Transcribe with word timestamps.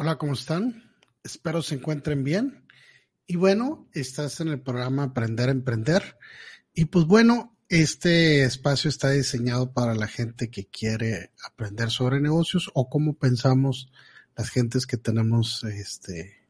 Hola, 0.00 0.16
¿cómo 0.16 0.34
están? 0.34 0.92
Espero 1.24 1.60
se 1.60 1.74
encuentren 1.74 2.22
bien. 2.22 2.62
Y 3.26 3.34
bueno, 3.34 3.88
estás 3.92 4.38
en 4.38 4.46
el 4.46 4.60
programa 4.60 5.02
Aprender 5.02 5.48
a 5.48 5.50
Emprender. 5.50 6.16
Y 6.72 6.84
pues 6.84 7.04
bueno, 7.04 7.58
este 7.68 8.44
espacio 8.44 8.90
está 8.90 9.10
diseñado 9.10 9.72
para 9.72 9.96
la 9.96 10.06
gente 10.06 10.52
que 10.52 10.68
quiere 10.68 11.32
aprender 11.44 11.90
sobre 11.90 12.20
negocios 12.20 12.70
o 12.74 12.88
cómo 12.88 13.14
pensamos 13.14 13.90
las 14.36 14.50
gentes 14.50 14.86
que 14.86 14.98
tenemos 14.98 15.64
este, 15.64 16.46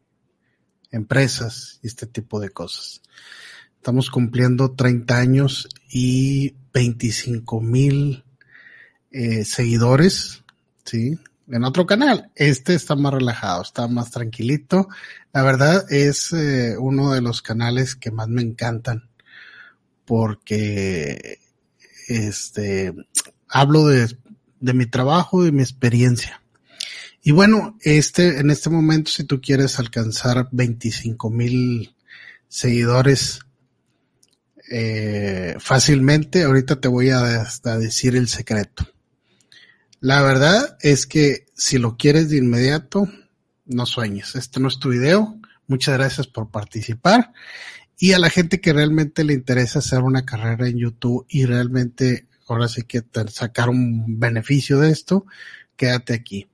empresas 0.91 1.81
y 1.83 1.87
este 1.87 2.07
tipo 2.07 2.41
de 2.41 2.51
cosas. 2.51 3.01
Estamos 3.77 4.11
cumpliendo 4.11 4.73
30 4.73 5.17
años 5.17 5.71
y 5.89 6.55
25 6.75 7.63
mil 7.63 8.25
eh, 9.11 9.47
seguidores, 9.47 10.45
¿sí? 10.85 11.19
En 11.51 11.65
otro 11.65 11.87
canal. 11.87 12.31
Este 12.35 12.75
está 12.75 12.95
más 12.95 13.15
relajado, 13.15 13.63
está 13.63 13.89
más 13.89 14.11
tranquilito. 14.11 14.89
La 15.33 15.43
verdad 15.43 15.91
es 15.91 16.33
eh, 16.33 16.77
uno 16.79 17.13
de 17.13 17.23
los 17.23 17.41
canales 17.41 17.95
que 17.97 18.11
más 18.11 18.29
me 18.29 18.43
encantan 18.43 19.09
porque 20.05 21.39
este 22.09 22.95
hablo 23.49 23.87
de, 23.87 24.17
de 24.61 24.75
mi 24.75 24.87
trabajo, 24.87 25.43
de 25.43 25.53
mi 25.53 25.63
experiencia. 25.63 26.43
Y 27.23 27.33
bueno, 27.33 27.77
este, 27.83 28.41
en 28.41 28.51
este 28.51 28.71
momento, 28.71 29.11
si 29.11 29.25
tú 29.25 29.41
quieres 29.41 29.79
alcanzar 29.79 30.49
25 30.53 31.31
mil 31.31 31.95
seguidores 32.49 33.41
eh, 34.71 35.57
fácilmente, 35.59 36.45
ahorita 36.45 36.81
te 36.81 36.89
voy 36.89 37.11
a, 37.11 37.21
a 37.21 37.79
decir 37.79 38.17
el 38.17 38.29
secreto. 38.29 38.87
La 40.01 40.23
verdad 40.23 40.77
es 40.81 41.07
que 41.07 41.47
si 41.55 41.79
lo 41.79 41.97
quieres 41.97 42.31
de 42.31 42.39
inmediato, 42.39 43.09
no 43.67 43.85
sueñes. 43.85 44.37
Este 44.37 44.61
no 44.61 44.69
es 44.69 44.79
tu 44.79 44.91
video. 44.91 45.39
Muchas 45.67 45.99
gracias 45.99 46.27
por 46.27 46.51
participar. 46.51 47.33
Y 47.99 48.13
a 48.13 48.19
la 48.19 48.31
gente 48.31 48.61
que 48.61 48.73
realmente 48.73 49.25
le 49.25 49.35
interesa 49.35 49.81
hacer 49.81 50.01
una 50.03 50.25
carrera 50.25 50.69
en 50.69 50.79
YouTube 50.79 51.27
y 51.29 51.47
realmente 51.47 52.29
ahora 52.47 52.69
sí 52.69 52.83
que 52.83 53.03
sacar 53.29 53.69
un 53.69 54.19
beneficio 54.21 54.79
de 54.79 54.91
esto, 54.91 55.27
quédate 55.77 56.15
aquí. 56.15 56.47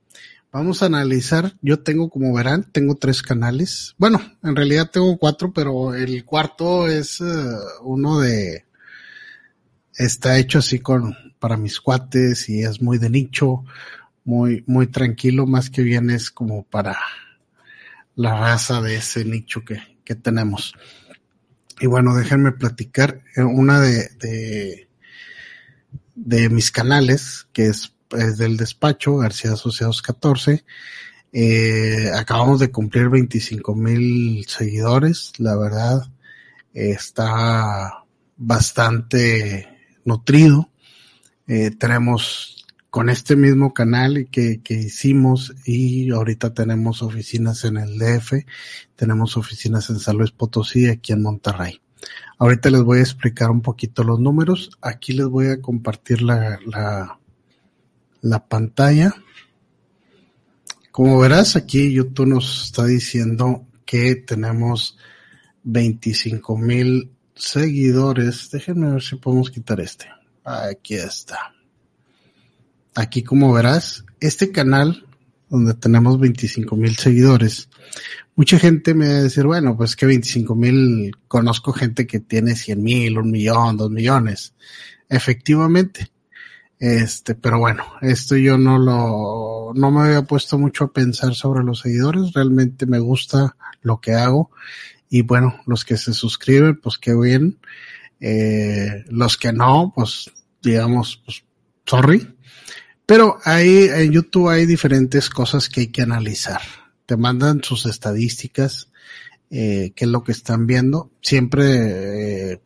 Vamos 0.51 0.83
a 0.83 0.87
analizar, 0.87 1.57
yo 1.63 1.81
tengo, 1.81 2.09
como 2.09 2.33
verán, 2.33 2.71
tengo 2.71 2.95
tres 2.95 3.23
canales. 3.23 3.95
Bueno, 3.99 4.23
en 4.43 4.55
realidad 4.55 4.91
tengo 4.91 5.19
cuatro, 5.19 5.53
pero 5.53 5.95
el 5.95 6.25
cuarto 6.25 6.87
es 6.87 7.21
eh, 7.21 7.25
uno 7.83 8.21
de, 8.21 8.65
está 9.97 10.39
hecho 10.39 10.61
así 10.61 10.79
con, 10.79 11.17
para 11.45 11.59
mis 11.59 11.79
cuates 11.79 12.49
y 12.49 12.63
es 12.63 12.81
muy 12.81 12.97
de 12.97 13.11
nicho, 13.11 13.67
muy, 14.25 14.65
muy 14.67 14.87
tranquilo, 14.87 15.47
más 15.47 15.69
que 15.69 15.83
bien 15.83 16.09
es 16.09 16.31
como 16.31 16.63
para 16.63 16.97
la 18.17 18.35
raza 18.41 18.81
de 18.81 18.97
ese 18.97 19.27
nicho 19.27 19.63
que, 19.63 19.77
que 20.07 20.15
tenemos. 20.15 20.73
Y 21.81 21.87
bueno, 21.87 22.17
déjenme 22.17 22.53
platicar 22.53 23.21
eh, 23.37 23.43
una 23.43 23.79
de, 23.79 24.89
de, 26.15 26.49
mis 26.49 26.71
canales, 26.71 27.47
que 27.53 27.67
es 27.67 27.95
es 28.13 28.39
del 28.39 28.57
despacho, 28.57 29.19
García 29.19 29.53
Asociados 29.53 30.01
14. 30.01 30.65
Eh, 31.31 32.11
acabamos 32.17 32.59
de 32.59 32.71
cumplir 32.71 33.11
25 33.11 33.75
mil 33.75 34.47
seguidores, 34.49 35.33
la 35.37 35.57
verdad 35.57 36.11
está 36.73 38.03
bastante 38.39 39.69
nutrido. 40.07 40.71
Eh, 41.47 41.71
tenemos 41.71 42.67
con 42.91 43.11
este 43.11 43.37
mismo 43.37 43.75
canal 43.75 44.29
que, 44.31 44.61
que 44.63 44.75
hicimos 44.75 45.55
y 45.67 46.11
ahorita 46.11 46.55
tenemos 46.55 47.03
oficinas 47.03 47.65
en 47.65 47.77
el 47.77 47.99
DF, 47.99 48.45
tenemos 48.95 49.37
oficinas 49.37 49.91
en 49.91 49.99
San 49.99 50.17
Luis 50.17 50.31
Potosí 50.31 50.87
aquí 50.87 51.13
en 51.13 51.23
Monterrey. 51.23 51.81
Ahorita 52.39 52.71
les 52.71 52.83
voy 52.83 52.99
a 52.99 53.03
explicar 53.03 53.51
un 53.51 53.63
poquito 53.63 54.05
los 54.05 54.21
números. 54.21 54.71
Aquí 54.81 55.13
les 55.13 55.27
voy 55.27 55.49
a 55.49 55.61
compartir 55.61 56.23
la, 56.23 56.59
la 58.21 58.47
pantalla. 58.47 59.15
Como 60.91 61.19
verás 61.19 61.57
aquí 61.57 61.93
YouTube 61.93 62.27
nos 62.27 62.67
está 62.67 62.85
diciendo 62.85 63.67
que 63.85 64.17
tenemos 64.17 64.97
25 65.65 66.57
mil 66.57 67.11
seguidores. 67.35 68.51
Déjenme 68.51 68.93
ver 68.93 69.03
si 69.03 69.17
podemos 69.17 69.51
quitar 69.51 69.81
este. 69.81 70.14
Aquí 70.45 70.95
está. 70.95 71.55
Aquí 72.95 73.23
como 73.23 73.53
verás, 73.53 74.05
este 74.21 74.53
canal 74.53 75.07
donde 75.49 75.75
tenemos 75.75 76.19
25 76.21 76.77
mil 76.77 76.97
seguidores, 76.97 77.69
mucha 78.37 78.59
gente 78.59 78.95
me 78.95 79.09
va 79.09 79.15
a 79.15 79.23
decir, 79.23 79.45
bueno, 79.45 79.77
pues 79.77 79.97
que 79.97 80.07
25 80.07 80.55
mil, 80.55 81.17
conozco 81.29 81.73
gente 81.73 82.07
que 82.07 82.21
tiene 82.21 82.57
100 82.57 82.83
mil, 82.83 83.19
un 83.19 83.31
millón, 83.31 83.77
dos 83.77 83.91
millones. 83.91 84.55
Efectivamente, 85.09 86.11
este, 86.79 87.35
pero 87.35 87.59
bueno, 87.59 87.85
esto 88.03 88.37
yo 88.37 88.59
no 88.59 88.79
lo, 88.79 89.73
no 89.75 89.91
me 89.91 90.03
había 90.03 90.23
puesto 90.23 90.59
mucho 90.59 90.85
a 90.85 90.93
pensar 90.93 91.35
sobre 91.35 91.65
los 91.65 91.81
seguidores. 91.81 92.33
Realmente 92.33 92.87
me 92.87 92.99
gusta 92.99 93.57
lo 93.83 94.01
que 94.01 94.13
hago. 94.13 94.51
Y 95.09 95.23
bueno, 95.23 95.61
los 95.67 95.85
que 95.85 95.97
se 95.97 96.13
suscriben, 96.13 96.81
pues 96.81 96.99
qué 96.99 97.15
bien. 97.15 97.59
Eh, 98.27 99.05
los 99.09 99.37
que 99.37 99.53
no, 99.53 99.93
pues 99.95 100.33
digamos, 100.63 101.21
pues 101.27 101.45
sorry. 101.85 102.27
Pero 103.05 103.37
ahí 103.45 103.87
en 103.93 104.13
YouTube 104.13 104.49
hay 104.49 104.65
diferentes 104.65 105.29
cosas 105.29 105.69
que 105.69 105.83
hay 105.83 105.87
que 105.89 106.01
analizar. 106.01 106.63
Te 107.05 107.19
mandan 107.19 107.63
sus 107.63 107.85
estadísticas, 107.85 108.89
eh, 109.51 109.93
qué 109.95 110.07
es 110.07 110.11
lo 110.11 110.25
que 110.25 110.33
están 110.33 110.67
viendo. 110.67 111.11
Siempre 111.21 112.53
eh, 112.53 112.61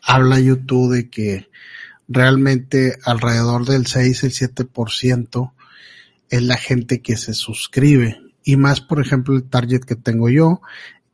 habla 0.00 0.38
YouTube 0.38 0.94
de 0.94 1.10
que 1.10 1.48
realmente 2.06 2.96
alrededor 3.04 3.66
del 3.66 3.88
6, 3.88 4.22
el 4.22 4.30
7% 4.30 5.52
es 6.30 6.42
la 6.42 6.56
gente 6.56 7.02
que 7.02 7.16
se 7.16 7.34
suscribe. 7.34 8.20
Y 8.44 8.56
más, 8.56 8.80
por 8.80 9.00
ejemplo, 9.00 9.34
el 9.34 9.42
target 9.42 9.80
que 9.80 9.96
tengo 9.96 10.28
yo, 10.28 10.60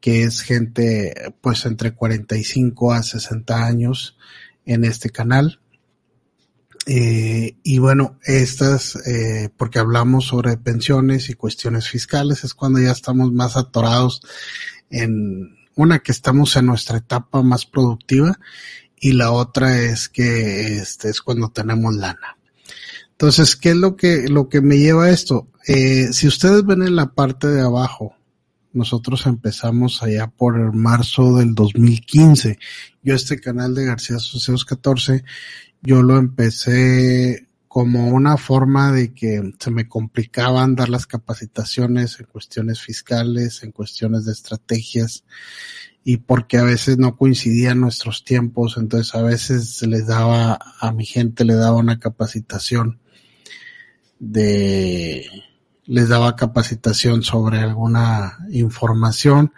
que 0.00 0.22
es 0.22 0.40
gente 0.42 1.34
pues 1.40 1.66
entre 1.66 1.94
45 1.94 2.92
a 2.92 3.02
60 3.02 3.66
años 3.66 4.16
en 4.64 4.84
este 4.84 5.10
canal. 5.10 5.60
Eh, 6.86 7.56
y 7.62 7.78
bueno, 7.78 8.18
estas, 8.24 8.96
eh, 9.06 9.50
porque 9.56 9.78
hablamos 9.78 10.26
sobre 10.26 10.56
pensiones 10.56 11.28
y 11.28 11.34
cuestiones 11.34 11.88
fiscales, 11.88 12.42
es 12.42 12.54
cuando 12.54 12.80
ya 12.80 12.90
estamos 12.90 13.32
más 13.32 13.56
atorados 13.56 14.22
en 14.88 15.56
una 15.74 16.00
que 16.00 16.12
estamos 16.12 16.56
en 16.56 16.66
nuestra 16.66 16.98
etapa 16.98 17.42
más 17.42 17.66
productiva 17.66 18.38
y 18.98 19.12
la 19.12 19.30
otra 19.30 19.78
es 19.78 20.08
que 20.08 20.76
este 20.78 21.10
es 21.10 21.20
cuando 21.20 21.50
tenemos 21.50 21.94
lana. 21.94 22.38
Entonces, 23.12 23.56
¿qué 23.56 23.70
es 23.70 23.76
lo 23.76 23.96
que, 23.96 24.28
lo 24.28 24.48
que 24.48 24.62
me 24.62 24.78
lleva 24.78 25.04
a 25.04 25.10
esto? 25.10 25.48
Eh, 25.66 26.08
si 26.12 26.26
ustedes 26.26 26.64
ven 26.64 26.82
en 26.82 26.96
la 26.96 27.12
parte 27.12 27.48
de 27.48 27.60
abajo, 27.60 28.14
nosotros 28.72 29.26
empezamos 29.26 30.02
allá 30.02 30.28
por 30.28 30.74
marzo 30.74 31.36
del 31.36 31.54
2015. 31.54 32.58
Yo 33.02 33.14
este 33.14 33.40
canal 33.40 33.74
de 33.74 33.86
García 33.86 34.16
Asociados 34.16 34.64
14, 34.64 35.24
yo 35.82 36.02
lo 36.02 36.18
empecé 36.18 37.48
como 37.66 38.08
una 38.08 38.36
forma 38.36 38.92
de 38.92 39.14
que 39.14 39.52
se 39.58 39.70
me 39.70 39.88
complicaban 39.88 40.74
dar 40.74 40.88
las 40.88 41.06
capacitaciones 41.06 42.18
en 42.18 42.26
cuestiones 42.26 42.80
fiscales, 42.80 43.62
en 43.62 43.70
cuestiones 43.70 44.24
de 44.24 44.32
estrategias 44.32 45.24
y 46.02 46.16
porque 46.16 46.58
a 46.58 46.64
veces 46.64 46.98
no 46.98 47.16
coincidían 47.16 47.80
nuestros 47.80 48.24
tiempos, 48.24 48.76
entonces 48.76 49.14
a 49.14 49.22
veces 49.22 49.80
les 49.82 50.06
daba, 50.06 50.58
a 50.80 50.92
mi 50.92 51.04
gente 51.04 51.44
le 51.44 51.54
daba 51.54 51.76
una 51.76 51.98
capacitación 51.98 52.98
de, 54.18 55.26
les 55.90 56.08
daba 56.08 56.36
capacitación 56.36 57.24
sobre 57.24 57.58
alguna 57.58 58.38
información 58.52 59.52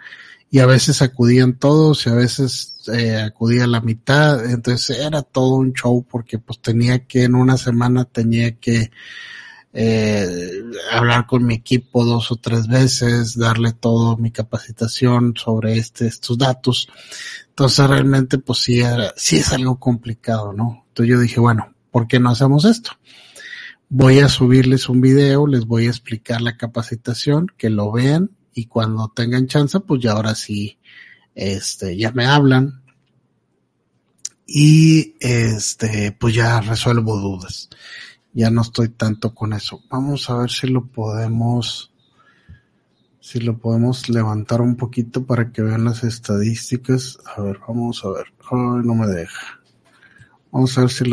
y 0.49 0.59
a 0.59 0.65
veces 0.65 1.03
acudían 1.03 1.59
todos 1.59 2.07
y 2.07 2.09
a 2.09 2.15
veces 2.15 2.73
eh, 2.91 3.17
acudía 3.17 3.67
la 3.67 3.81
mitad, 3.81 4.43
entonces 4.49 4.97
era 4.97 5.21
todo 5.21 5.57
un 5.57 5.73
show 5.73 6.03
porque 6.09 6.39
pues 6.39 6.59
tenía 6.59 7.05
que 7.05 7.25
en 7.25 7.35
una 7.35 7.55
semana 7.55 8.05
tenía 8.05 8.55
que 8.55 8.89
eh, 9.73 10.63
hablar 10.91 11.27
con 11.27 11.45
mi 11.45 11.53
equipo 11.53 12.03
dos 12.03 12.31
o 12.31 12.37
tres 12.37 12.67
veces, 12.67 13.37
darle 13.37 13.73
todo 13.73 14.17
mi 14.17 14.31
capacitación 14.31 15.35
sobre 15.37 15.77
este, 15.77 16.07
estos 16.07 16.35
datos. 16.39 16.89
Entonces 17.49 17.87
realmente 17.87 18.39
pues 18.39 18.57
sí, 18.57 18.79
era, 18.79 19.13
sí 19.15 19.37
es 19.37 19.53
algo 19.53 19.79
complicado, 19.79 20.51
¿no? 20.51 20.85
Entonces 20.87 21.11
yo 21.13 21.19
dije, 21.19 21.39
bueno, 21.39 21.75
¿por 21.91 22.07
qué 22.07 22.19
no 22.19 22.31
hacemos 22.31 22.65
esto? 22.65 22.89
Voy 23.89 24.19
a 24.19 24.29
subirles 24.29 24.89
un 24.89 25.01
video, 25.01 25.45
les 25.47 25.65
voy 25.65 25.85
a 25.85 25.89
explicar 25.89 26.41
la 26.41 26.57
capacitación, 26.57 27.47
que 27.57 27.69
lo 27.69 27.91
vean 27.91 28.31
y 28.53 28.65
cuando 28.65 29.11
tengan 29.15 29.47
chance, 29.47 29.79
pues 29.79 30.01
ya 30.01 30.13
ahora 30.13 30.35
sí, 30.35 30.79
este, 31.35 31.97
ya 31.97 32.11
me 32.11 32.25
hablan 32.25 32.81
y 34.45 35.15
este, 35.19 36.11
pues 36.11 36.33
ya 36.35 36.61
resuelvo 36.61 37.19
dudas 37.19 37.69
ya 38.33 38.49
no 38.49 38.61
estoy 38.61 38.89
tanto 38.89 39.33
con 39.33 39.53
eso. 39.53 39.81
Vamos 39.89 40.29
a 40.29 40.37
ver 40.37 40.49
si 40.49 40.67
lo 40.67 40.85
podemos 40.85 41.91
si 43.19 43.39
lo 43.39 43.57
podemos 43.57 44.09
levantar 44.09 44.59
un 44.59 44.75
poquito 44.75 45.25
para 45.25 45.51
que 45.51 45.61
vean 45.61 45.85
las 45.85 46.03
estadísticas. 46.03 47.17
A 47.37 47.41
ver, 47.41 47.59
vamos 47.65 48.03
a 48.03 48.09
ver. 48.09 48.25
Ay, 48.51 48.85
no 48.85 48.95
me 48.95 49.07
deja. 49.07 49.62
Vamos 50.53 50.77
a 50.77 50.81
ver 50.81 50.91
si, 50.91 51.03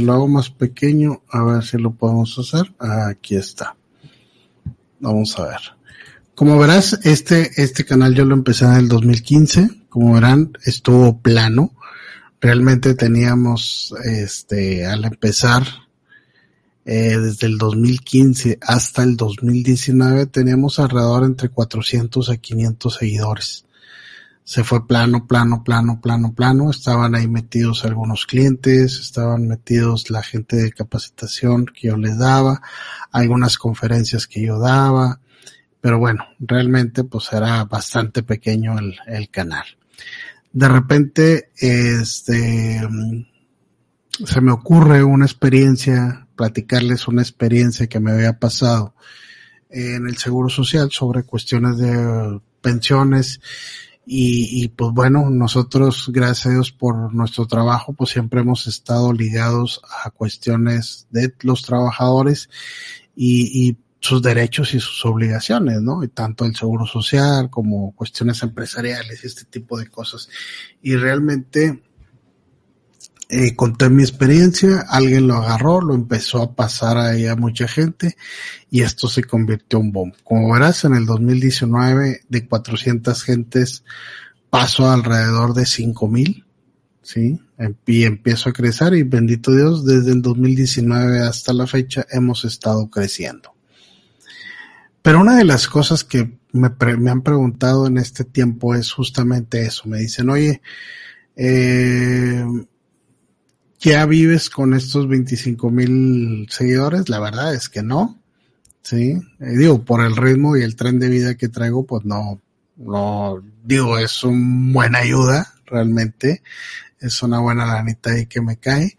lo 0.00 0.12
hago 0.12 0.28
más 0.28 0.50
pequeño, 0.50 1.22
a 1.30 1.42
ver 1.42 1.64
si 1.64 1.78
lo 1.78 1.92
podemos 1.92 2.38
hacer. 2.38 2.74
Aquí 2.78 3.34
está. 3.34 3.74
Vamos 4.98 5.38
a 5.38 5.48
ver. 5.48 5.60
Como 6.34 6.58
verás, 6.58 7.00
este, 7.04 7.50
este 7.56 7.86
canal 7.86 8.14
yo 8.14 8.26
lo 8.26 8.34
empecé 8.34 8.66
en 8.66 8.74
el 8.74 8.88
2015. 8.88 9.70
Como 9.88 10.12
verán, 10.12 10.52
estuvo 10.66 11.18
plano. 11.18 11.72
Realmente 12.42 12.94
teníamos, 12.94 13.94
este, 14.04 14.84
al 14.84 15.06
empezar, 15.06 15.66
eh, 16.84 17.16
desde 17.16 17.46
el 17.46 17.56
2015 17.56 18.58
hasta 18.60 19.02
el 19.02 19.16
2019 19.16 20.26
teníamos 20.26 20.78
alrededor 20.78 21.24
entre 21.24 21.48
400 21.48 22.28
a 22.28 22.36
500 22.36 22.94
seguidores. 22.96 23.64
Se 24.44 24.64
fue 24.64 24.86
plano, 24.86 25.26
plano, 25.26 25.62
plano, 25.62 26.00
plano, 26.00 26.34
plano. 26.34 26.70
Estaban 26.70 27.14
ahí 27.14 27.28
metidos 27.28 27.84
algunos 27.84 28.26
clientes, 28.26 28.98
estaban 28.98 29.46
metidos 29.46 30.10
la 30.10 30.22
gente 30.22 30.56
de 30.56 30.72
capacitación 30.72 31.66
que 31.66 31.88
yo 31.88 31.96
les 31.96 32.18
daba, 32.18 32.60
algunas 33.12 33.58
conferencias 33.58 34.26
que 34.26 34.44
yo 34.44 34.58
daba. 34.58 35.20
Pero 35.80 35.98
bueno, 35.98 36.24
realmente 36.40 37.04
pues 37.04 37.32
era 37.32 37.64
bastante 37.64 38.22
pequeño 38.22 38.78
el, 38.78 38.98
el 39.06 39.30
canal. 39.30 39.64
De 40.52 40.68
repente, 40.68 41.50
este, 41.56 42.80
se 44.24 44.40
me 44.40 44.52
ocurre 44.52 45.04
una 45.04 45.26
experiencia 45.26 46.26
platicarles 46.40 47.06
una 47.06 47.20
experiencia 47.20 47.86
que 47.86 48.00
me 48.00 48.12
había 48.12 48.38
pasado 48.38 48.94
en 49.68 50.08
el 50.08 50.16
Seguro 50.16 50.48
Social 50.48 50.90
sobre 50.90 51.24
cuestiones 51.24 51.76
de 51.76 52.40
pensiones 52.62 53.42
y, 54.06 54.68
pues 54.68 54.90
bueno, 54.92 55.30
nosotros, 55.30 56.10
gracias 56.12 56.46
a 56.46 56.50
Dios 56.50 56.72
por 56.72 57.14
nuestro 57.14 57.46
trabajo, 57.46 57.92
pues 57.92 58.10
siempre 58.10 58.40
hemos 58.40 58.66
estado 58.66 59.12
ligados 59.12 59.82
a 60.04 60.10
cuestiones 60.10 61.06
de 61.10 61.32
los 61.42 61.62
trabajadores 61.62 62.50
y, 63.14 63.68
y 63.68 63.76
sus 64.00 64.22
derechos 64.22 64.74
y 64.74 64.80
sus 64.80 65.04
obligaciones, 65.04 65.80
¿no? 65.82 66.02
Y 66.02 66.08
tanto 66.08 66.44
el 66.44 66.56
seguro 66.56 66.86
social 66.86 67.50
como 67.50 67.94
cuestiones 67.94 68.42
empresariales 68.42 69.22
y 69.22 69.26
este 69.26 69.44
tipo 69.44 69.78
de 69.78 69.86
cosas. 69.88 70.28
Y 70.82 70.96
realmente 70.96 71.82
eh, 73.32 73.54
conté 73.54 73.88
mi 73.90 74.02
experiencia, 74.02 74.84
alguien 74.88 75.28
lo 75.28 75.36
agarró, 75.36 75.80
lo 75.80 75.94
empezó 75.94 76.42
a 76.42 76.52
pasar 76.52 76.98
ahí 76.98 77.26
a 77.26 77.36
mucha 77.36 77.68
gente 77.68 78.16
y 78.70 78.82
esto 78.82 79.06
se 79.06 79.22
convirtió 79.22 79.78
en 79.78 79.92
bomb. 79.92 80.14
Como 80.24 80.52
verás, 80.52 80.84
en 80.84 80.94
el 80.94 81.06
2019 81.06 82.22
de 82.28 82.48
400 82.48 83.22
gentes 83.22 83.84
pasó 84.50 84.90
alrededor 84.90 85.54
de 85.54 85.64
5000, 85.64 86.44
¿sí? 87.02 87.40
Y 87.86 88.02
empiezo 88.02 88.50
a 88.50 88.52
crecer 88.52 88.94
y 88.94 89.04
bendito 89.04 89.52
Dios, 89.52 89.86
desde 89.86 90.10
el 90.10 90.22
2019 90.22 91.20
hasta 91.20 91.52
la 91.52 91.68
fecha 91.68 92.04
hemos 92.10 92.44
estado 92.44 92.90
creciendo. 92.90 93.54
Pero 95.02 95.20
una 95.20 95.36
de 95.36 95.44
las 95.44 95.68
cosas 95.68 96.02
que 96.02 96.36
me, 96.50 96.70
me 96.98 97.10
han 97.12 97.22
preguntado 97.22 97.86
en 97.86 97.96
este 97.96 98.24
tiempo 98.24 98.74
es 98.74 98.90
justamente 98.92 99.62
eso. 99.62 99.88
Me 99.88 99.98
dicen, 99.98 100.28
oye, 100.30 100.60
eh, 101.36 102.44
¿Ya 103.80 104.04
vives 104.04 104.50
con 104.50 104.74
estos 104.74 105.08
25 105.08 105.70
mil 105.70 106.46
seguidores? 106.50 107.08
La 107.08 107.18
verdad 107.18 107.54
es 107.54 107.70
que 107.70 107.82
no. 107.82 108.20
Sí, 108.82 109.12
eh, 109.40 109.56
digo, 109.56 109.84
por 109.84 110.04
el 110.04 110.16
ritmo 110.16 110.54
y 110.56 110.62
el 110.62 110.76
tren 110.76 110.98
de 110.98 111.08
vida 111.08 111.34
que 111.34 111.48
traigo, 111.48 111.86
pues 111.86 112.04
no, 112.04 112.42
no, 112.76 113.42
digo, 113.64 113.96
es 113.98 114.22
una 114.22 114.72
buena 114.72 114.98
ayuda, 114.98 115.54
realmente. 115.64 116.42
Es 116.98 117.22
una 117.22 117.40
buena 117.40 117.64
lanita 117.64 118.10
ahí 118.10 118.26
que 118.26 118.42
me 118.42 118.58
cae. 118.58 118.98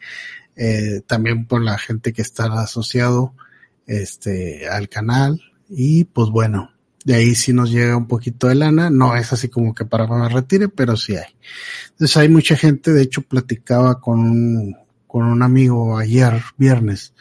Eh, 0.56 1.02
también 1.06 1.46
por 1.46 1.62
la 1.62 1.78
gente 1.78 2.12
que 2.12 2.24
está 2.24 2.46
asociado, 2.60 3.36
este, 3.86 4.68
al 4.68 4.90
canal. 4.90 5.42
Y 5.70 6.06
pues 6.06 6.30
bueno, 6.30 6.71
de 7.04 7.16
ahí 7.16 7.36
sí 7.36 7.54
nos 7.54 7.72
llega 7.72 7.98
un 7.98 8.08
poquito 8.08 8.48
de 8.48 8.56
lana. 8.56 8.90
No 8.90 9.16
es 9.16 9.34
así 9.34 9.50
como 9.50 9.74
que 9.74 9.86
para 9.86 10.08
que 10.08 10.14
me 10.14 10.30
retire, 10.30 10.70
pero 10.70 10.96
sí 10.96 11.16
hay. 11.16 11.36
Entonces 11.92 12.18
hay 12.18 12.30
mucha 12.30 12.56
gente, 12.56 12.92
de 12.94 13.04
hecho 13.04 13.22
platicaba 13.22 14.00
con 14.00 14.20
un, 14.20 14.78
con 15.08 15.24
un 15.24 15.44
amigo 15.44 15.98
ayer, 15.98 16.42
viernes, 16.58 17.14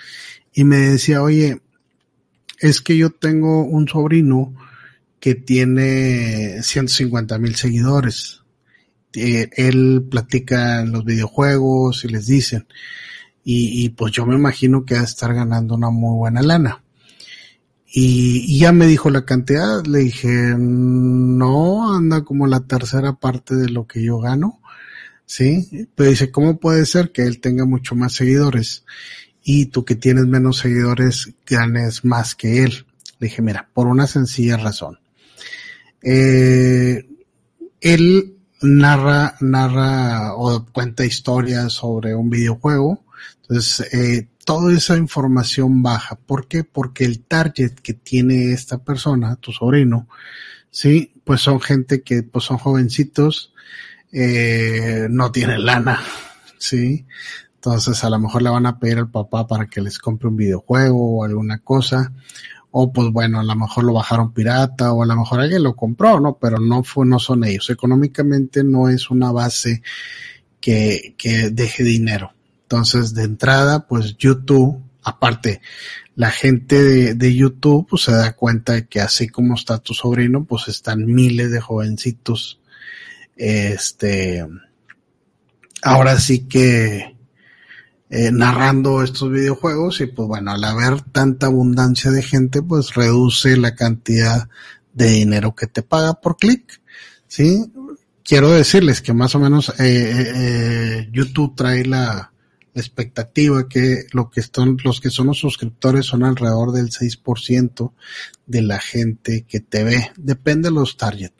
y 0.53 0.65
me 0.65 0.77
decía, 0.77 1.23
oye, 1.23 1.61
es 2.59 2.81
que 2.81 2.97
yo 2.97 3.11
tengo 3.11 3.65
un 3.65 3.89
sobrino 3.89 4.55
que 5.19 5.35
tiene 5.35 6.63
150 6.63 7.39
mil 7.39 7.55
seguidores. 7.55 8.43
Eh, 9.15 9.51
él 9.57 10.07
platica 10.11 10.81
en 10.81 10.93
los 10.93 11.05
videojuegos 11.05 12.05
y 12.05 12.09
les 12.09 12.27
dicen. 12.27 12.67
Y, 13.43 13.85
y, 13.85 13.89
pues 13.91 14.13
yo 14.13 14.27
me 14.27 14.35
imagino 14.35 14.85
que 14.85 14.95
va 14.95 15.01
a 15.01 15.05
estar 15.05 15.33
ganando 15.35 15.75
una 15.75 15.91
muy 15.91 16.17
buena 16.17 16.43
lana. 16.43 16.83
Y, 17.93 18.59
ya 18.59 18.73
me 18.73 18.87
dijo 18.87 19.11
la 19.11 19.25
cantidad, 19.25 19.85
le 19.85 20.01
dije, 20.01 20.55
no, 20.57 21.95
anda 21.95 22.23
como 22.23 22.47
la 22.47 22.61
tercera 22.61 23.15
parte 23.15 23.57
de 23.57 23.69
lo 23.69 23.87
que 23.87 24.03
yo 24.03 24.19
gano, 24.19 24.61
¿sí? 25.27 25.89
Pero 25.97 26.11
dice, 26.11 26.31
¿cómo 26.31 26.59
puede 26.59 26.87
ser 26.87 27.11
que 27.11 27.23
él 27.23 27.41
tenga 27.41 27.65
mucho 27.65 27.97
más 27.97 28.13
seguidores 28.13 28.85
y 29.43 29.67
tú 29.67 29.85
que 29.85 29.97
tienes 29.97 30.27
menos 30.27 30.59
seguidores 30.59 31.35
ganes 31.45 32.05
más 32.05 32.37
que 32.37 32.63
él? 32.63 32.87
Le 33.19 33.27
dije, 33.27 33.43
mira, 33.43 33.69
por 33.75 33.89
una 33.89 34.07
sencilla 34.07 34.57
razón. 34.57 35.01
Eh, 36.03 37.09
él 37.81 38.37
narra, 38.63 39.37
narra 39.41 40.35
o 40.35 40.65
cuenta 40.67 41.05
historias 41.05 41.73
sobre 41.73 42.15
un 42.15 42.31
videojuego, 42.31 43.05
entonces, 43.43 43.93
eh, 43.93 44.29
toda 44.45 44.73
esa 44.73 44.97
información 44.97 45.83
baja. 45.83 46.17
¿Por 46.17 46.49
qué? 46.49 46.65
Porque 46.65 47.05
el 47.05 47.21
target 47.21 47.75
que 47.75 47.95
tiene 47.95 48.53
esta 48.53 48.79
persona, 48.79 49.37
tu 49.37 49.53
sobrino, 49.53 50.09
sí, 50.71 51.13
pues 51.25 51.41
son 51.41 51.61
gente 51.61 52.03
que 52.03 52.23
pues 52.23 52.45
son 52.47 52.59
jovencitos, 52.59 53.53
eh, 54.13 55.07
no 55.11 55.31
tienen 55.33 55.65
lana, 55.65 56.01
sí. 56.59 57.07
Entonces 57.55 58.03
a 58.05 58.11
lo 58.11 58.19
mejor 58.19 58.43
le 58.43 58.51
van 58.51 58.67
a 58.67 58.79
pedir 58.79 58.99
al 58.99 59.11
papá 59.11 59.47
para 59.47 59.67
que 59.67 59.81
les 59.81 59.99
compre 59.99 60.29
un 60.29 60.37
videojuego 60.37 61.19
o 61.19 61.25
alguna 61.25 61.59
cosa. 61.59 62.13
O 62.73 62.93
pues 62.93 63.11
bueno, 63.11 63.41
a 63.41 63.45
lo 63.45 63.55
mejor 63.55 63.85
lo 63.85 63.93
bajaron 63.93 64.33
pirata 64.33 64.93
o 64.93 65.03
a 65.03 65.07
lo 65.07 65.17
mejor 65.17 65.41
alguien 65.41 65.63
lo 65.63 65.77
compró, 65.77 66.21
¿no? 66.21 66.39
Pero 66.41 66.59
no 66.59 66.83
fue, 66.83 67.05
no 67.05 67.19
son 67.19 67.45
ellos. 67.45 67.69
Económicamente 67.71 68.65
no 68.65 68.89
es 68.89 69.11
una 69.11 69.33
base 69.33 69.83
que, 70.61 71.15
que 71.19 71.51
deje 71.51 71.83
dinero. 71.83 72.33
Entonces, 72.71 73.15
de 73.15 73.25
entrada, 73.25 73.89
pues 73.89 74.17
YouTube, 74.17 74.81
aparte, 75.03 75.61
la 76.15 76.31
gente 76.31 77.17
de, 77.17 77.35
YouTube 77.35 77.85
pues 77.91 78.03
se 78.03 78.13
da 78.13 78.37
cuenta 78.37 78.75
de 78.75 78.87
que 78.87 79.01
así 79.01 79.27
como 79.27 79.57
está 79.57 79.79
tu 79.79 79.93
sobrino, 79.93 80.45
pues 80.45 80.69
están 80.69 81.05
miles 81.05 81.51
de 81.51 81.61
jovencitos, 81.61 82.61
este, 83.35 84.47
ahora 85.83 86.21
sí 86.21 86.47
que 86.47 87.17
eh, 88.09 88.31
narrando 88.31 89.03
estos 89.03 89.33
videojuegos 89.33 90.01
y 90.01 90.07
pues 90.07 90.29
bueno, 90.29 90.53
al 90.53 90.63
haber 90.63 91.01
tanta 91.01 91.47
abundancia 91.47 92.13
de 92.13 92.23
gente, 92.23 92.63
pues 92.63 92.95
reduce 92.95 93.57
la 93.57 93.75
cantidad 93.75 94.49
de 94.93 95.09
dinero 95.09 95.57
que 95.57 95.67
te 95.67 95.83
paga 95.83 96.15
por 96.15 96.37
clic, 96.37 96.81
¿sí? 97.27 97.73
Quiero 98.23 98.53
decirles 98.53 99.03
que 99.03 99.13
más 99.13 99.35
o 99.35 99.41
menos 99.41 99.71
eh, 99.71 99.75
eh, 99.81 100.33
eh 100.37 101.09
YouTube 101.11 101.57
trae 101.57 101.85
la 101.85 102.31
expectativa 102.75 103.69
que 103.69 104.05
lo 104.13 104.31
que 104.31 104.41
están, 104.41 104.77
los 104.85 105.01
que 105.01 105.11
son 105.11 105.29
los 105.29 105.39
suscriptores 105.39 106.07
son 106.07 106.25
alrededor 106.25 106.73
del 106.73 106.91
6% 106.91 107.93
de 108.47 108.63
la 108.63 108.79
gente 108.79 109.45
que 109.49 109.61
te 109.61 109.85
ve. 109.85 110.13
Depende 110.17 110.69
de 110.69 110.75
los 110.75 110.97
target. 110.97 111.33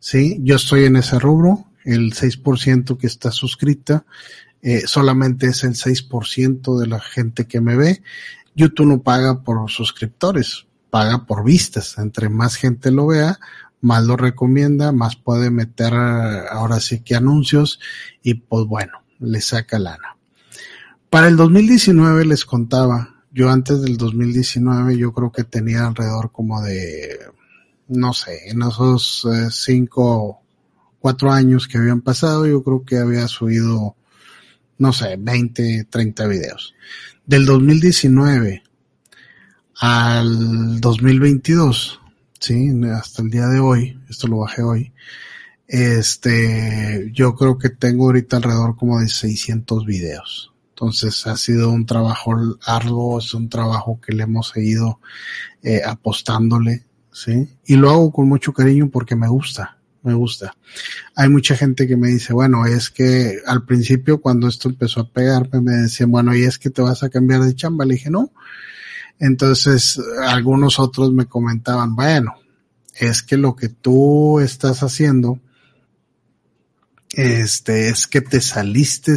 Sí, 0.00 0.38
yo 0.40 0.56
estoy 0.56 0.84
en 0.84 0.96
ese 0.96 1.18
rubro, 1.18 1.66
el 1.84 2.12
6% 2.12 2.96
que 2.98 3.06
está 3.06 3.30
suscrita, 3.30 4.04
eh, 4.62 4.82
solamente 4.86 5.46
es 5.46 5.64
el 5.64 5.74
6% 5.74 6.78
de 6.78 6.86
la 6.86 7.00
gente 7.00 7.46
que 7.46 7.60
me 7.60 7.76
ve. 7.76 8.02
YouTube 8.54 8.86
no 8.86 9.02
paga 9.02 9.42
por 9.42 9.70
suscriptores, 9.70 10.66
paga 10.90 11.26
por 11.26 11.44
vistas. 11.44 11.98
Entre 11.98 12.28
más 12.28 12.56
gente 12.56 12.90
lo 12.90 13.06
vea, 13.06 13.38
más 13.80 14.04
lo 14.04 14.16
recomienda, 14.16 14.92
más 14.92 15.16
puede 15.16 15.50
meter 15.50 15.94
ahora 15.94 16.80
sí 16.80 17.00
que 17.00 17.14
anuncios 17.14 17.78
y 18.22 18.34
pues 18.34 18.66
bueno, 18.66 19.04
le 19.20 19.40
saca 19.40 19.78
lana. 19.78 20.17
Para 21.10 21.28
el 21.28 21.36
2019 21.36 22.24
les 22.26 22.44
contaba, 22.44 23.22
yo 23.32 23.50
antes 23.50 23.80
del 23.80 23.96
2019 23.96 24.98
yo 24.98 25.12
creo 25.12 25.32
que 25.32 25.44
tenía 25.44 25.86
alrededor 25.86 26.32
como 26.32 26.60
de, 26.62 27.18
no 27.88 28.12
sé, 28.12 28.50
en 28.50 28.62
esos 28.62 29.26
eh, 29.32 29.48
cinco, 29.50 30.42
cuatro 30.98 31.32
años 31.32 31.66
que 31.66 31.78
habían 31.78 32.02
pasado, 32.02 32.46
yo 32.46 32.62
creo 32.62 32.84
que 32.84 32.98
había 32.98 33.26
subido, 33.28 33.96
no 34.78 34.92
sé, 34.92 35.16
20, 35.18 35.84
30 35.88 36.26
videos. 36.26 36.74
Del 37.24 37.46
2019 37.46 38.62
al 39.80 40.80
2022 40.80 42.00
sí, 42.38 42.70
hasta 42.92 43.22
el 43.22 43.30
día 43.30 43.46
de 43.46 43.60
hoy, 43.60 43.98
esto 44.08 44.26
lo 44.26 44.38
bajé 44.38 44.62
hoy, 44.62 44.92
este, 45.66 47.10
yo 47.12 47.34
creo 47.34 47.58
que 47.58 47.68
tengo 47.68 48.06
ahorita 48.06 48.36
alrededor 48.36 48.76
como 48.76 49.00
de 49.00 49.08
600 49.08 49.84
videos. 49.84 50.52
Entonces 50.80 51.26
ha 51.26 51.36
sido 51.36 51.70
un 51.70 51.86
trabajo 51.86 52.36
arduo, 52.64 53.18
es 53.18 53.34
un 53.34 53.48
trabajo 53.48 54.00
que 54.00 54.14
le 54.14 54.22
hemos 54.22 54.50
seguido 54.50 55.00
eh, 55.60 55.80
apostándole, 55.84 56.84
¿sí? 57.10 57.48
Y 57.66 57.74
lo 57.74 57.90
hago 57.90 58.12
con 58.12 58.28
mucho 58.28 58.52
cariño 58.52 58.88
porque 58.88 59.16
me 59.16 59.26
gusta, 59.26 59.76
me 60.04 60.14
gusta. 60.14 60.56
Hay 61.16 61.30
mucha 61.30 61.56
gente 61.56 61.88
que 61.88 61.96
me 61.96 62.06
dice, 62.06 62.32
bueno, 62.32 62.64
es 62.64 62.90
que 62.90 63.38
al 63.44 63.64
principio 63.64 64.20
cuando 64.20 64.46
esto 64.46 64.68
empezó 64.68 65.00
a 65.00 65.08
pegarme 65.10 65.60
me 65.60 65.72
decían, 65.72 66.12
bueno, 66.12 66.32
¿y 66.32 66.44
es 66.44 66.60
que 66.60 66.70
te 66.70 66.80
vas 66.80 67.02
a 67.02 67.08
cambiar 67.08 67.40
de 67.40 67.56
chamba? 67.56 67.84
Le 67.84 67.94
dije, 67.94 68.10
no. 68.10 68.30
Entonces 69.18 70.00
algunos 70.28 70.78
otros 70.78 71.12
me 71.12 71.26
comentaban, 71.26 71.96
bueno, 71.96 72.34
es 72.94 73.24
que 73.24 73.36
lo 73.36 73.56
que 73.56 73.68
tú 73.68 74.38
estás 74.38 74.84
haciendo 74.84 75.40
este, 77.10 77.88
es 77.88 78.06
que 78.06 78.20
te 78.20 78.40
saliste 78.40 79.16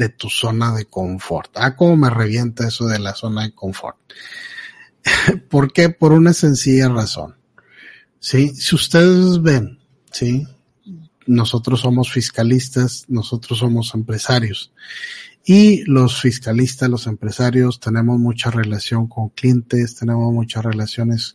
de 0.00 0.08
tu 0.08 0.30
zona 0.30 0.74
de 0.74 0.86
confort. 0.86 1.50
Ah, 1.56 1.76
cómo 1.76 1.94
me 1.94 2.08
revienta 2.08 2.66
eso 2.66 2.86
de 2.86 2.98
la 2.98 3.14
zona 3.14 3.42
de 3.42 3.52
confort. 3.52 3.98
¿Por 5.50 5.74
qué? 5.74 5.90
Por 5.90 6.12
una 6.12 6.32
sencilla 6.32 6.88
razón. 6.88 7.36
Sí, 8.18 8.48
si 8.54 8.74
ustedes 8.74 9.42
ven, 9.42 9.78
sí, 10.10 10.46
nosotros 11.26 11.80
somos 11.80 12.10
fiscalistas, 12.10 13.04
nosotros 13.08 13.58
somos 13.58 13.94
empresarios. 13.94 14.72
Y 15.44 15.84
los 15.84 16.18
fiscalistas, 16.18 16.88
los 16.88 17.06
empresarios, 17.06 17.78
tenemos 17.78 18.18
mucha 18.18 18.50
relación 18.50 19.06
con 19.06 19.28
clientes, 19.28 19.96
tenemos 19.96 20.32
muchas 20.32 20.64
relaciones 20.64 21.34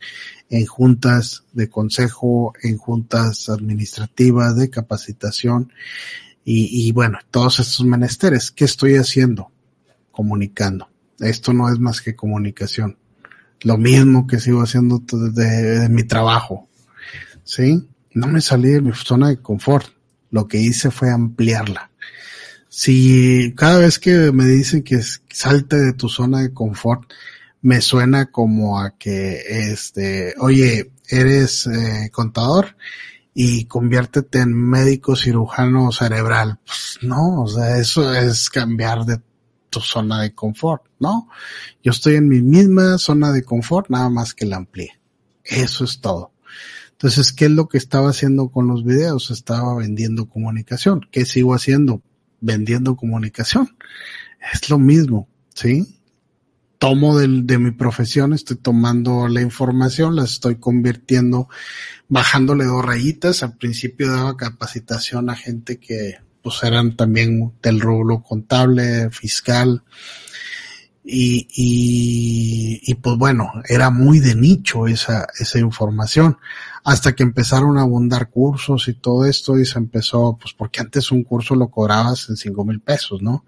en 0.50 0.65
juntas 0.65 1.43
de 1.53 1.69
consejo, 1.69 2.53
en 2.63 2.77
juntas 2.77 3.48
administrativas, 3.48 4.55
de 4.57 4.72
capacitación 4.72 5.72
y, 6.45 6.87
y 6.87 6.91
bueno, 6.93 7.19
todos 7.31 7.59
estos 7.59 7.85
menesteres. 7.85 8.51
¿Qué 8.51 8.63
estoy 8.63 8.95
haciendo? 8.95 9.51
Comunicando. 10.11 10.87
Esto 11.19 11.51
no 11.51 11.67
es 11.69 11.79
más 11.79 11.99
que 11.99 12.15
comunicación. 12.15 12.97
Lo 13.61 13.77
mismo 13.77 14.27
que 14.27 14.39
sigo 14.39 14.61
haciendo 14.61 15.01
desde 15.11 15.89
mi 15.89 16.03
trabajo. 16.03 16.69
¿Sí? 17.43 17.85
No 18.13 18.27
me 18.27 18.39
salí 18.39 18.69
de 18.69 18.81
mi 18.81 18.93
zona 18.93 19.29
de 19.29 19.41
confort. 19.41 19.87
Lo 20.31 20.47
que 20.47 20.59
hice 20.59 20.91
fue 20.91 21.11
ampliarla 21.11 21.91
si 22.77 23.53
cada 23.55 23.79
vez 23.79 23.99
que 23.99 24.33
me 24.33 24.43
dicen 24.45 24.83
que 24.83 24.99
salte 25.31 25.77
de 25.77 25.93
tu 25.93 26.09
zona 26.09 26.41
de 26.41 26.53
confort, 26.53 27.09
me 27.61 27.79
suena 27.79 28.31
como 28.31 28.81
a 28.81 28.97
que, 28.97 29.71
este, 29.71 30.33
oye, 30.39 30.91
eres 31.07 31.67
eh, 31.67 32.09
contador 32.11 32.75
y 33.36 33.65
conviértete 33.65 34.39
en 34.39 34.54
médico 34.54 35.15
cirujano 35.15 35.92
cerebral. 35.92 36.60
Pues 36.65 36.98
no, 37.04 37.44
o 37.44 37.48
sea, 37.48 37.77
eso 37.77 38.12
es 38.15 38.50
cambiar 38.50 39.06
de 39.06 39.22
tu 39.70 39.80
zona 39.80 40.24
de 40.24 40.34
confort, 40.34 40.86
¿no? 41.00 41.30
Yo 41.84 41.92
estoy 41.92 42.15
en 42.15 42.27
mi 42.27 42.42
misma 42.42 42.98
zona 42.98 43.32
de 43.32 43.44
confort, 43.44 43.92
nada 43.92 44.10
más 44.10 44.34
que 44.34 44.48
la 44.48 44.56
amplié. 44.56 45.00
Eso 45.44 45.84
es 45.84 46.01
todo. 46.01 46.32
Entonces, 46.94 47.32
¿qué 47.32 47.46
es 47.46 47.51
lo 47.51 47.68
que 47.68 47.77
estaba 47.77 48.10
haciendo 48.10 48.50
con 48.50 48.68
los 48.68 48.84
videos? 48.84 49.30
Estaba 49.30 49.75
vendiendo 49.75 50.27
comunicación. 50.27 51.06
¿Qué 51.12 51.25
sigo 51.25 51.54
haciendo? 51.54 52.01
vendiendo 52.46 52.96
comunicación. 52.96 53.75
Es 54.54 54.70
lo 54.70 54.77
mismo, 54.77 55.27
¿sí? 55.54 56.00
Tomo 56.86 57.18
de 57.18 57.58
mi 57.58 57.72
profesión, 57.72 58.34
estoy 58.34 58.58
tomando 58.58 59.27
la 59.27 59.42
información, 59.42 60.15
la 60.15 60.24
estoy 60.24 60.58
convirtiendo, 60.58 61.50
bajándole 62.10 62.65
dos 62.65 62.86
rayitas. 62.86 63.42
Al 63.42 63.58
principio 63.58 64.12
daba 64.12 64.38
capacitación 64.38 65.32
a 65.32 65.36
gente 65.36 65.80
que 65.80 66.20
pues 66.44 66.62
eran 66.62 66.96
también 66.96 67.54
del 67.63 67.82
rubro 67.82 68.22
contable, 68.22 69.10
fiscal, 69.10 69.84
y, 71.04 71.48
y, 71.56 72.82
y, 72.84 72.94
pues 72.96 73.18
bueno, 73.18 73.51
era 73.68 73.89
muy 73.89 74.20
de 74.20 74.36
nicho 74.36 74.86
esa, 74.86 75.27
esa 75.39 75.58
información, 75.58 76.38
hasta 76.84 77.15
que 77.15 77.24
empezaron 77.24 77.80
a 77.80 77.82
abundar 77.82 78.30
cursos 78.30 78.88
y 78.88 78.94
todo 78.94 79.25
esto 79.25 79.58
y 79.58 79.65
se 79.65 79.80
empezó, 79.80 80.38
pues 80.39 80.54
porque 80.54 80.82
antes 80.82 81.12
un 81.12 81.24
curso 81.24 81.56
lo 81.56 81.70
cobrabas 81.70 82.30
en 82.30 82.38
cinco 82.38 82.63
mil 82.63 82.80
pesos, 82.80 83.24
¿no? 83.24 83.44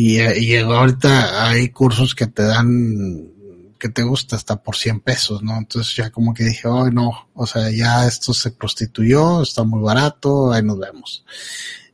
Y, 0.00 0.20
y 0.20 0.54
ahorita 0.54 1.48
hay 1.48 1.70
cursos 1.70 2.14
que 2.14 2.28
te 2.28 2.44
dan, 2.44 3.32
que 3.80 3.88
te 3.88 4.04
gusta 4.04 4.36
hasta 4.36 4.62
por 4.62 4.76
100 4.76 5.00
pesos, 5.00 5.42
¿no? 5.42 5.58
Entonces 5.58 5.96
ya 5.96 6.10
como 6.10 6.32
que 6.32 6.44
dije, 6.44 6.68
oh 6.68 6.88
no, 6.88 7.28
o 7.34 7.46
sea, 7.48 7.68
ya 7.72 8.06
esto 8.06 8.32
se 8.32 8.52
prostituyó, 8.52 9.42
está 9.42 9.64
muy 9.64 9.82
barato, 9.82 10.52
ahí 10.52 10.62
nos 10.62 10.78
vemos. 10.78 11.24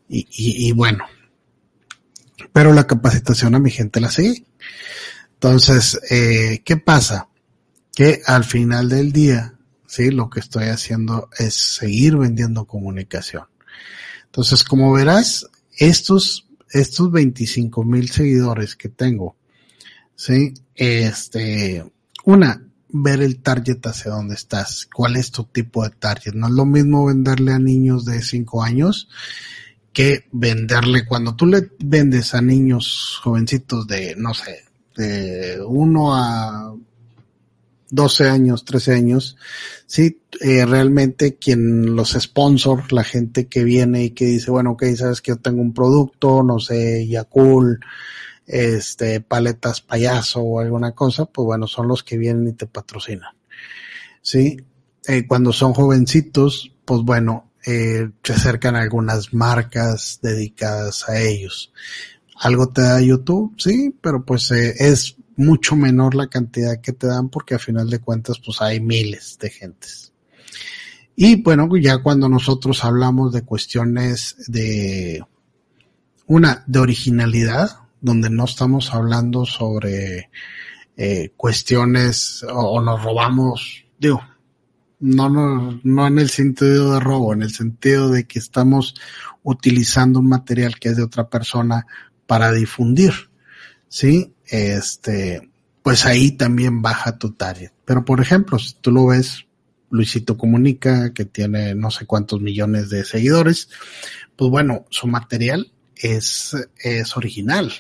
Y, 0.06 0.18
y, 0.18 0.68
y 0.68 0.72
bueno, 0.72 1.06
pero 2.52 2.74
la 2.74 2.86
capacitación 2.86 3.54
a 3.54 3.58
mi 3.58 3.70
gente 3.70 4.02
la 4.02 4.10
sigue. 4.10 4.44
Entonces, 5.32 5.98
eh, 6.10 6.60
¿qué 6.62 6.76
pasa? 6.76 7.30
Que 7.94 8.20
al 8.26 8.44
final 8.44 8.90
del 8.90 9.12
día, 9.12 9.54
sí, 9.86 10.10
lo 10.10 10.28
que 10.28 10.40
estoy 10.40 10.64
haciendo 10.64 11.30
es 11.38 11.54
seguir 11.54 12.18
vendiendo 12.18 12.66
comunicación. 12.66 13.44
Entonces, 14.26 14.62
como 14.62 14.92
verás, 14.92 15.46
estos, 15.78 16.44
estos 16.74 17.10
25 17.10 17.84
mil 17.84 18.10
seguidores 18.10 18.76
que 18.76 18.88
tengo, 18.88 19.36
sí, 20.14 20.54
este, 20.74 21.84
una, 22.24 22.62
ver 22.88 23.22
el 23.22 23.40
target 23.40 23.80
hacia 23.86 24.12
dónde 24.12 24.34
estás, 24.34 24.88
cuál 24.92 25.16
es 25.16 25.32
tu 25.32 25.44
tipo 25.44 25.82
de 25.82 25.90
target. 25.90 26.34
No 26.34 26.46
es 26.46 26.52
lo 26.52 26.64
mismo 26.64 27.06
venderle 27.06 27.52
a 27.52 27.58
niños 27.58 28.04
de 28.04 28.22
5 28.22 28.62
años 28.62 29.08
que 29.92 30.26
venderle 30.32 31.04
cuando 31.04 31.34
tú 31.34 31.46
le 31.46 31.70
vendes 31.78 32.34
a 32.34 32.40
niños 32.40 33.20
jovencitos 33.22 33.86
de, 33.86 34.14
no 34.16 34.32
sé, 34.34 34.64
de 34.96 35.60
1 35.60 36.14
a 36.14 36.74
12 37.90 38.28
años, 38.28 38.64
13 38.64 38.94
años, 38.94 39.36
sí, 39.86 40.20
eh, 40.40 40.66
realmente 40.66 41.36
quien 41.36 41.94
los 41.94 42.12
sponsor, 42.12 42.92
la 42.92 43.04
gente 43.04 43.46
que 43.46 43.64
viene 43.64 44.04
y 44.04 44.10
que 44.10 44.26
dice, 44.26 44.50
bueno, 44.50 44.72
ok, 44.72 44.84
sabes 44.96 45.20
que 45.20 45.32
yo 45.32 45.36
tengo 45.36 45.62
un 45.62 45.72
producto, 45.74 46.42
no 46.42 46.58
sé, 46.58 47.06
Yakul, 47.06 47.80
este, 48.46 49.20
paletas 49.20 49.80
payaso 49.80 50.40
o 50.40 50.60
alguna 50.60 50.92
cosa, 50.92 51.26
pues 51.26 51.44
bueno, 51.46 51.66
son 51.66 51.88
los 51.88 52.02
que 52.02 52.18
vienen 52.18 52.48
y 52.48 52.52
te 52.52 52.66
patrocinan. 52.66 53.32
Sí, 54.22 54.56
eh, 55.06 55.26
cuando 55.26 55.52
son 55.52 55.74
jovencitos, 55.74 56.72
pues 56.84 57.02
bueno, 57.02 57.50
eh, 57.66 58.10
se 58.22 58.32
acercan 58.32 58.76
algunas 58.76 59.32
marcas 59.32 60.18
dedicadas 60.22 61.08
a 61.08 61.20
ellos. 61.20 61.72
Algo 62.36 62.68
te 62.68 62.82
da 62.82 63.00
YouTube, 63.00 63.54
sí, 63.58 63.94
pero 64.00 64.24
pues 64.24 64.50
eh, 64.50 64.74
es 64.78 65.16
mucho 65.36 65.76
menor 65.76 66.14
la 66.14 66.28
cantidad 66.28 66.80
que 66.80 66.92
te 66.92 67.06
dan 67.06 67.28
porque 67.28 67.54
a 67.54 67.58
final 67.58 67.90
de 67.90 67.98
cuentas 67.98 68.40
pues 68.44 68.60
hay 68.60 68.80
miles 68.80 69.38
de 69.40 69.50
gentes. 69.50 70.12
Y 71.16 71.42
bueno, 71.42 71.68
ya 71.76 71.98
cuando 71.98 72.28
nosotros 72.28 72.84
hablamos 72.84 73.32
de 73.32 73.42
cuestiones 73.42 74.36
de 74.48 75.24
una 76.26 76.64
de 76.66 76.78
originalidad, 76.80 77.70
donde 78.00 78.30
no 78.30 78.44
estamos 78.44 78.92
hablando 78.92 79.46
sobre 79.46 80.30
eh, 80.96 81.32
cuestiones 81.36 82.44
o, 82.44 82.72
o, 82.72 82.82
nos 82.82 83.02
robamos, 83.02 83.84
digo, 83.98 84.20
no, 85.00 85.28
no, 85.28 85.80
no 85.82 86.06
en 86.06 86.18
el 86.18 86.30
sentido 86.30 86.94
de 86.94 87.00
robo, 87.00 87.32
en 87.32 87.42
el 87.42 87.52
sentido 87.52 88.10
de 88.10 88.26
que 88.26 88.38
estamos 88.38 88.94
utilizando 89.42 90.18
un 90.18 90.28
material 90.28 90.78
que 90.78 90.90
es 90.90 90.96
de 90.96 91.02
otra 91.02 91.28
persona 91.28 91.86
para 92.26 92.52
difundir, 92.52 93.12
¿sí? 93.88 94.33
Este, 94.48 95.50
pues 95.82 96.06
ahí 96.06 96.32
también 96.32 96.82
baja 96.82 97.18
tu 97.18 97.32
target. 97.32 97.72
Pero 97.84 98.04
por 98.04 98.20
ejemplo, 98.20 98.58
si 98.58 98.74
tú 98.80 98.90
lo 98.90 99.06
ves, 99.06 99.46
Luisito 99.90 100.36
Comunica, 100.36 101.12
que 101.12 101.24
tiene 101.24 101.74
no 101.74 101.90
sé 101.90 102.06
cuántos 102.06 102.40
millones 102.40 102.90
de 102.90 103.04
seguidores, 103.04 103.68
pues 104.36 104.50
bueno, 104.50 104.86
su 104.90 105.06
material 105.06 105.72
es, 105.96 106.56
es 106.78 107.16
original. 107.16 107.72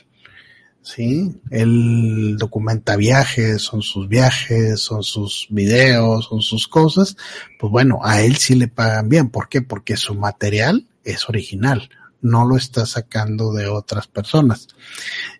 ¿sí? 0.84 1.34
Él 1.50 2.36
documenta 2.38 2.94
viajes, 2.96 3.62
son 3.62 3.82
sus 3.82 4.08
viajes, 4.08 4.80
son 4.80 5.02
sus 5.02 5.48
videos, 5.50 6.26
son 6.26 6.42
sus 6.42 6.68
cosas. 6.68 7.16
Pues 7.58 7.70
bueno, 7.70 8.00
a 8.04 8.22
él 8.22 8.36
sí 8.36 8.54
le 8.54 8.68
pagan 8.68 9.08
bien. 9.08 9.30
¿Por 9.30 9.48
qué? 9.48 9.62
Porque 9.62 9.96
su 9.96 10.14
material 10.14 10.86
es 11.02 11.28
original. 11.28 11.88
No 12.24 12.44
lo 12.46 12.56
está 12.56 12.86
sacando 12.86 13.52
de 13.52 13.68
otras 13.68 14.06
personas. 14.06 14.66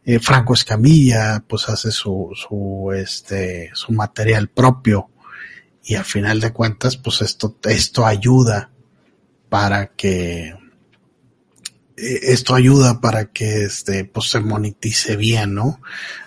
Eh, 0.05 0.21
Franco 0.21 0.55
Escamilla, 0.55 1.43
pues 1.49 1.69
hace 1.69 1.91
su, 1.91 2.31
su, 2.35 2.93
este, 2.95 3.71
su 3.75 3.93
material 3.93 4.49
propio. 4.49 5.11
Y 5.83 5.97
al 5.97 6.05
final 6.05 6.41
de 6.41 6.53
cuentas, 6.53 6.97
pues 6.97 7.23
esto, 7.23 7.57
esto 7.65 8.07
ayuda 8.07 8.71
para 9.49 9.89
que, 9.89 10.55
eh, 11.97 12.21
esto 12.23 12.55
ayuda 12.55 13.01
para 13.01 13.27
que 13.27 13.65
este 13.65 14.05
pues 14.05 14.31
se 14.31 14.41
monetice 14.41 15.17
bien, 15.17 15.55
¿no? 15.55 15.81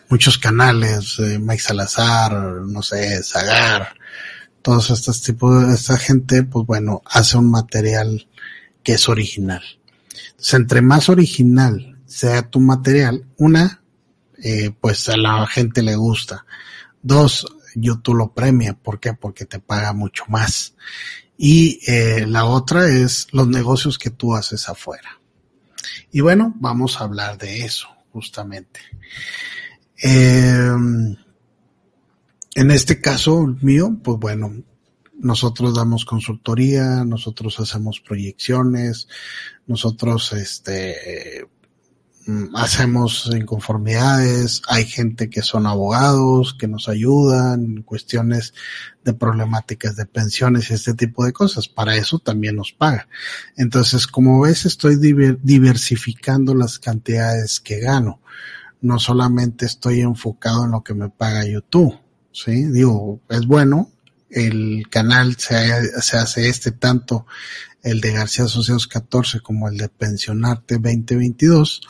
Muchos 0.10 0.38
canales, 0.38 1.20
eh, 1.20 1.38
Mike 1.40 1.62
Salazar, 1.62 2.34
no 2.34 2.82
sé, 2.82 3.22
Zagar, 3.24 3.96
todos 4.62 4.90
estos 4.90 5.22
tipos 5.22 5.68
de 5.68 5.76
esta 5.76 5.98
gente, 5.98 6.44
pues 6.44 6.66
bueno, 6.66 7.02
hace 7.06 7.38
un 7.38 7.52
material 7.52 8.28
que 8.84 8.94
es 8.94 9.10
original. 9.10 9.64
Entonces, 10.29 10.53
entre 10.53 10.81
más 10.81 11.09
original 11.09 11.97
sea 12.05 12.50
tu 12.50 12.59
material, 12.59 13.25
una, 13.38 13.81
eh, 14.43 14.71
pues 14.79 15.09
a 15.09 15.17
la 15.17 15.45
gente 15.47 15.81
le 15.81 15.95
gusta. 15.95 16.45
Dos, 17.01 17.45
YouTube 17.75 18.17
lo 18.17 18.33
premia. 18.33 18.74
¿Por 18.74 19.00
qué? 19.00 19.13
Porque 19.13 19.45
te 19.45 19.59
paga 19.59 19.93
mucho 19.93 20.24
más. 20.27 20.75
Y 21.38 21.79
eh, 21.88 22.25
la 22.27 22.45
otra 22.45 22.88
es 22.88 23.27
los 23.31 23.47
negocios 23.47 23.97
que 23.97 24.09
tú 24.09 24.36
haces 24.36 24.67
afuera. 24.69 25.19
Y 26.12 26.21
bueno, 26.21 26.53
vamos 26.59 27.00
a 27.00 27.03
hablar 27.03 27.38
de 27.38 27.63
eso, 27.63 27.88
justamente. 28.12 28.79
Eh, 30.01 30.71
en 32.55 32.71
este 32.71 33.00
caso 33.00 33.45
mío, 33.62 33.95
pues 34.03 34.17
bueno, 34.17 34.51
nosotros 35.19 35.75
damos 35.75 36.05
consultoría, 36.05 37.03
nosotros 37.03 37.59
hacemos 37.59 38.00
proyecciones, 38.00 39.07
nosotros 39.65 40.33
este 40.33 41.47
mm, 42.25 42.55
hacemos 42.55 43.29
inconformidades, 43.33 44.62
hay 44.67 44.86
gente 44.86 45.29
que 45.29 45.41
son 45.41 45.65
abogados, 45.65 46.53
que 46.53 46.67
nos 46.67 46.88
ayudan 46.88 47.63
en 47.63 47.83
cuestiones 47.83 48.53
de 49.03 49.13
problemáticas 49.13 49.95
de 49.95 50.05
pensiones 50.05 50.69
y 50.69 50.75
este 50.75 50.93
tipo 50.93 51.25
de 51.25 51.33
cosas. 51.33 51.67
Para 51.67 51.95
eso 51.95 52.19
también 52.19 52.55
nos 52.55 52.71
paga. 52.71 53.07
Entonces, 53.55 54.05
como 54.05 54.41
ves, 54.41 54.65
estoy 54.65 54.97
diversificando 55.41 56.53
las 56.53 56.79
cantidades 56.79 57.59
que 57.59 57.79
gano. 57.79 58.21
No 58.81 59.00
solamente 59.00 59.65
estoy 59.65 60.01
enfocado 60.01 60.65
en 60.65 60.71
lo 60.71 60.83
que 60.83 60.93
me 60.93 61.09
paga 61.09 61.45
YouTube. 61.45 61.97
Sí, 62.31 62.65
digo, 62.65 63.19
es 63.29 63.47
bueno, 63.47 63.89
el 64.29 64.88
canal 64.89 65.36
se, 65.38 65.55
hace 65.55 66.50
este 66.50 66.72
tanto 66.72 67.25
el 67.84 68.01
de 68.01 68.12
García 68.12 68.46
Asociados 68.46 68.88
14 68.88 69.39
como 69.39 69.69
el 69.69 69.77
de 69.77 69.89
Pensionarte 69.89 70.75
2022 70.75 71.81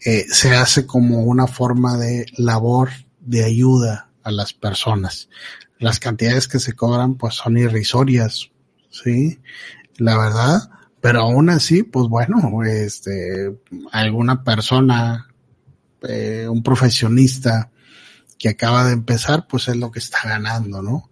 eh, 0.00 0.26
se 0.30 0.54
hace 0.54 0.86
como 0.86 1.24
una 1.24 1.46
forma 1.46 1.96
de 1.96 2.26
labor 2.36 2.90
de 3.20 3.44
ayuda 3.44 4.10
a 4.22 4.30
las 4.30 4.52
personas. 4.52 5.28
Las 5.78 5.98
cantidades 5.98 6.46
que 6.46 6.60
se 6.60 6.74
cobran 6.74 7.16
pues 7.16 7.34
son 7.34 7.56
irrisorias, 7.56 8.50
sí, 8.90 9.40
la 9.96 10.16
verdad, 10.16 10.70
pero 11.00 11.22
aún 11.22 11.50
así, 11.50 11.82
pues 11.82 12.08
bueno, 12.08 12.62
este, 12.64 13.56
alguna 13.92 14.44
persona, 14.44 15.28
eh, 16.02 16.46
un 16.48 16.62
profesionista 16.62 17.70
que 18.38 18.48
acaba 18.48 18.84
de 18.84 18.92
empezar, 18.92 19.46
pues 19.48 19.68
es 19.68 19.76
lo 19.76 19.90
que 19.90 19.98
está 19.98 20.18
ganando, 20.24 20.82
¿no? 20.82 21.10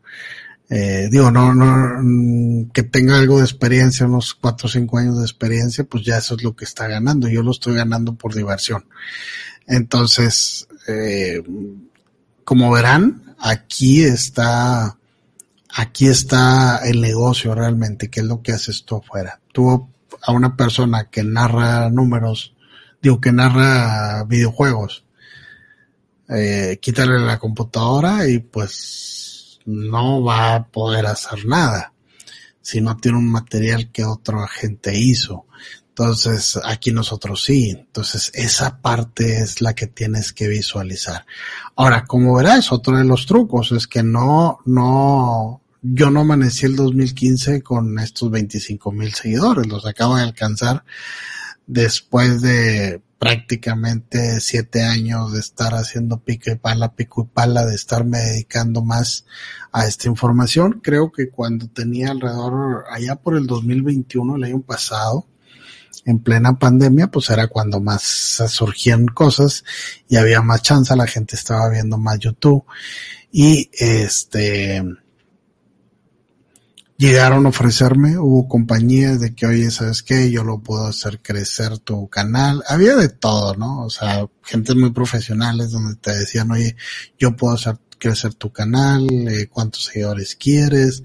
Eh, 0.68 1.08
digo, 1.11 1.30
no, 1.30 1.54
no, 1.54 2.02
mm, 2.02 2.70
que 2.70 2.82
tenga 2.82 3.18
algo 3.18 3.38
de 3.38 3.44
experiencia, 3.44 4.06
unos 4.06 4.35
cuatro 4.35 4.66
o 4.66 4.70
cinco 4.70 4.99
años 4.99 5.18
de 5.18 5.25
experiencia, 5.25 5.85
pues 5.85 6.04
ya 6.04 6.18
eso 6.18 6.35
es 6.35 6.42
lo 6.42 6.56
que 6.56 6.64
está 6.64 6.88
ganando. 6.88 7.28
Yo 7.28 7.42
lo 7.42 7.52
estoy 7.52 7.75
ganando 7.75 8.14
por 8.14 8.35
diversión. 8.35 8.85
Entonces, 9.66 10.66
eh, 10.88 11.42
como 12.44 12.70
verán, 12.70 13.35
aquí 13.38 14.04
está, 14.04 14.96
aquí 15.75 16.08
está 16.08 16.78
el 16.85 17.00
negocio 17.00 17.54
realmente, 17.54 18.08
que 18.11 18.20
es 18.20 18.26
lo 18.26 18.42
que 18.42 18.52
haces 18.52 18.85
tú 18.85 18.96
afuera. 18.96 19.40
Tú 19.52 19.88
a 20.23 20.32
una 20.32 20.56
persona 20.56 21.08
que 21.11 21.23
narra 21.23 21.90
números, 21.90 22.54
digo, 23.00 23.20
que 23.20 23.32
narra 23.32 24.25
videojuegos, 24.25 25.04
eh, 26.28 26.78
quítale 26.80 27.20
la 27.20 27.38
computadora 27.38 28.28
y 28.28 28.40
pues 28.40 29.25
no 29.66 30.23
va 30.25 30.54
a 30.54 30.66
poder 30.66 31.06
hacer 31.06 31.44
nada 31.46 31.92
si 32.62 32.80
no 32.80 32.96
tiene 32.96 33.18
un 33.18 33.30
material 33.30 33.93
que 33.93 34.04
otra 34.04 34.49
gente 34.49 34.99
hizo. 34.99 35.47
Entonces, 35.90 36.58
aquí 36.64 36.90
nosotros 36.90 37.45
sí. 37.45 37.71
Entonces, 37.71 38.30
esa 38.34 38.82
parte 38.82 39.38
es 39.38 39.62
la 39.62 39.75
que 39.75 39.86
tienes 39.86 40.32
que 40.32 40.49
visualizar. 40.49 41.25
Ahora, 41.76 42.04
como 42.04 42.34
verás, 42.34 42.73
otro 42.73 42.99
de 42.99 43.04
los 43.04 43.25
trucos 43.25 43.73
es 43.73 43.86
que 43.86 44.02
no, 44.02 44.58
no, 44.67 45.62
yo 45.80 46.10
no 46.10 46.21
amanecí 46.21 46.67
el 46.67 46.76
2015 46.76 47.62
con 47.62 47.99
estos 47.99 48.30
25 48.30 48.93
mil 48.93 49.14
seguidores. 49.14 49.69
Los 49.69 49.86
acabo 49.86 50.17
de 50.17 50.25
alcanzar 50.25 50.84
después 51.66 52.42
de 52.42 53.02
prácticamente 53.18 54.40
siete 54.40 54.82
años 54.82 55.32
de 55.32 55.40
estar 55.40 55.74
haciendo 55.74 56.18
pico 56.18 56.50
y 56.50 56.56
pala, 56.56 56.94
pico 56.94 57.22
y 57.22 57.34
pala, 57.34 57.64
de 57.64 57.74
estarme 57.74 58.18
dedicando 58.18 58.82
más 58.82 59.24
a 59.72 59.86
esta 59.86 60.08
información. 60.08 60.80
Creo 60.82 61.10
que 61.10 61.30
cuando 61.30 61.68
tenía 61.68 62.10
alrededor, 62.10 62.84
allá 62.90 63.16
por 63.16 63.36
el 63.36 63.46
2021, 63.46 64.36
el 64.36 64.44
año 64.44 64.60
pasado, 64.60 65.26
en 66.04 66.20
plena 66.20 66.58
pandemia, 66.58 67.08
pues 67.08 67.30
era 67.30 67.48
cuando 67.48 67.80
más 67.80 68.02
surgían 68.48 69.06
cosas 69.06 69.64
y 70.08 70.16
había 70.16 70.40
más 70.42 70.62
chance, 70.62 70.94
la 70.94 71.06
gente 71.06 71.34
estaba 71.34 71.68
viendo 71.68 71.98
más 71.98 72.18
YouTube 72.20 72.64
y 73.32 73.70
este, 73.72 74.84
llegaron 76.97 77.47
a 77.47 77.50
ofrecerme, 77.50 78.19
hubo 78.19 78.49
compañías 78.49 79.21
de 79.21 79.35
que, 79.35 79.47
oye, 79.47 79.71
¿sabes 79.71 80.02
qué? 80.02 80.30
Yo 80.30 80.45
lo 80.45 80.61
puedo 80.61 80.87
hacer 80.87 81.21
crecer 81.21 81.78
tu 81.78 82.09
canal. 82.09 82.63
Había 82.69 82.97
de 82.97 83.09
todo, 83.09 83.54
¿no? 83.54 83.85
O 83.85 83.91
sea, 83.91 84.26
gente 84.43 84.75
muy 84.75 84.93
profesionales 84.93 85.71
donde 85.73 85.97
te 85.97 86.17
decían, 86.17 86.50
oye, 86.50 86.76
yo 87.19 87.37
puedo 87.37 87.54
hacer 87.54 87.78
crecer 87.99 88.35
tu 88.35 88.52
canal, 88.52 89.06
eh, 89.11 89.49
cuántos 89.49 89.85
seguidores 89.85 90.37
quieres, 90.37 91.02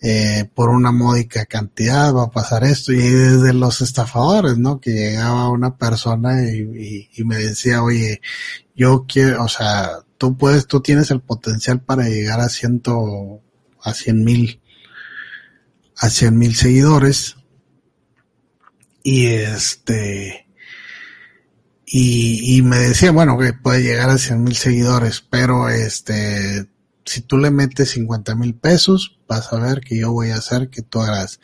eh, 0.00 0.48
por 0.54 0.70
una 0.70 0.92
módica 0.92 1.46
cantidad 1.46 2.14
va 2.14 2.24
a 2.24 2.30
pasar 2.30 2.64
esto. 2.64 2.92
Y 2.92 2.98
desde 2.98 3.54
los 3.54 3.80
estafadores, 3.80 4.58
¿no? 4.58 4.80
Que 4.80 4.90
llegaba 4.92 5.48
una 5.50 5.76
persona 5.76 6.42
y, 6.42 7.08
me 7.24 7.36
decía, 7.38 7.82
oye, 7.82 8.20
yo 8.74 9.06
quiero, 9.08 9.44
o 9.44 9.48
sea, 9.48 9.90
tú 10.18 10.36
puedes, 10.36 10.66
tú 10.66 10.80
tienes 10.80 11.10
el 11.10 11.20
potencial 11.20 11.80
para 11.80 12.08
llegar 12.08 12.40
a 12.40 12.48
ciento, 12.48 13.40
a 13.82 13.94
cien 13.94 14.24
mil 14.24 14.60
a 15.98 16.10
100 16.10 16.38
mil 16.38 16.54
seguidores. 16.54 17.36
Y 19.02 19.26
este, 19.26 20.46
y, 21.86 22.56
y, 22.56 22.62
me 22.62 22.78
decía, 22.78 23.12
bueno, 23.12 23.38
que 23.38 23.52
puede 23.52 23.82
llegar 23.82 24.10
a 24.10 24.18
100 24.18 24.42
mil 24.42 24.56
seguidores, 24.56 25.20
pero 25.20 25.68
este, 25.68 26.66
si 27.04 27.20
tú 27.20 27.36
le 27.36 27.50
metes 27.50 27.90
50 27.90 28.34
mil 28.34 28.54
pesos, 28.54 29.18
vas 29.28 29.52
a 29.52 29.58
ver 29.58 29.80
que 29.80 29.98
yo 29.98 30.12
voy 30.12 30.30
a 30.30 30.36
hacer 30.36 30.70
que 30.70 30.82
tú 30.82 31.00
hagas. 31.00 31.40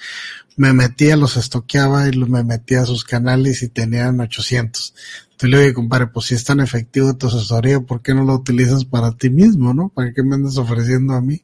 Me 0.57 0.73
metía, 0.73 1.17
los 1.17 1.37
estoqueaba 1.37 2.09
y 2.09 2.17
me 2.17 2.45
metía 2.45 2.83
a 2.83 2.87
sus 2.87 3.05
canales 3.05 3.63
y 3.63 3.69
tenían 3.69 4.21
800. 4.21 4.95
Entonces 5.33 5.51
le 5.51 5.65
digo, 5.65 5.75
compadre, 5.75 6.09
pues 6.09 6.27
si 6.27 6.35
es 6.35 6.45
tan 6.45 6.61
efectivo 6.61 7.17
tu 7.17 7.29
asesoría, 7.29 7.81
¿por 7.81 8.03
qué 8.03 8.15
no 8.15 8.25
lo 8.25 8.35
utilizas 8.35 8.85
para 8.85 9.13
ti 9.13 9.31
mismo, 9.31 9.73
no? 9.75 9.89
¿Para 9.89 10.13
qué 10.13 10.23
me 10.23 10.35
andas 10.37 10.57
ofreciendo 10.57 11.15
a 11.15 11.21
mí? 11.21 11.43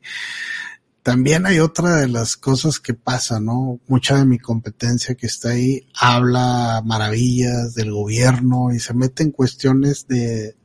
También 1.06 1.46
hay 1.46 1.60
otra 1.60 2.00
de 2.00 2.08
las 2.08 2.36
cosas 2.36 2.80
que 2.80 2.92
pasa, 2.92 3.38
¿no? 3.38 3.78
Mucha 3.86 4.18
de 4.18 4.24
mi 4.24 4.40
competencia 4.40 5.14
que 5.14 5.28
está 5.28 5.50
ahí 5.50 5.86
habla 5.94 6.82
maravillas 6.84 7.74
del 7.74 7.92
gobierno 7.92 8.72
y 8.74 8.80
se 8.80 8.92
mete 8.92 9.22
en 9.22 9.30
cuestiones 9.30 10.08
de, 10.08 10.56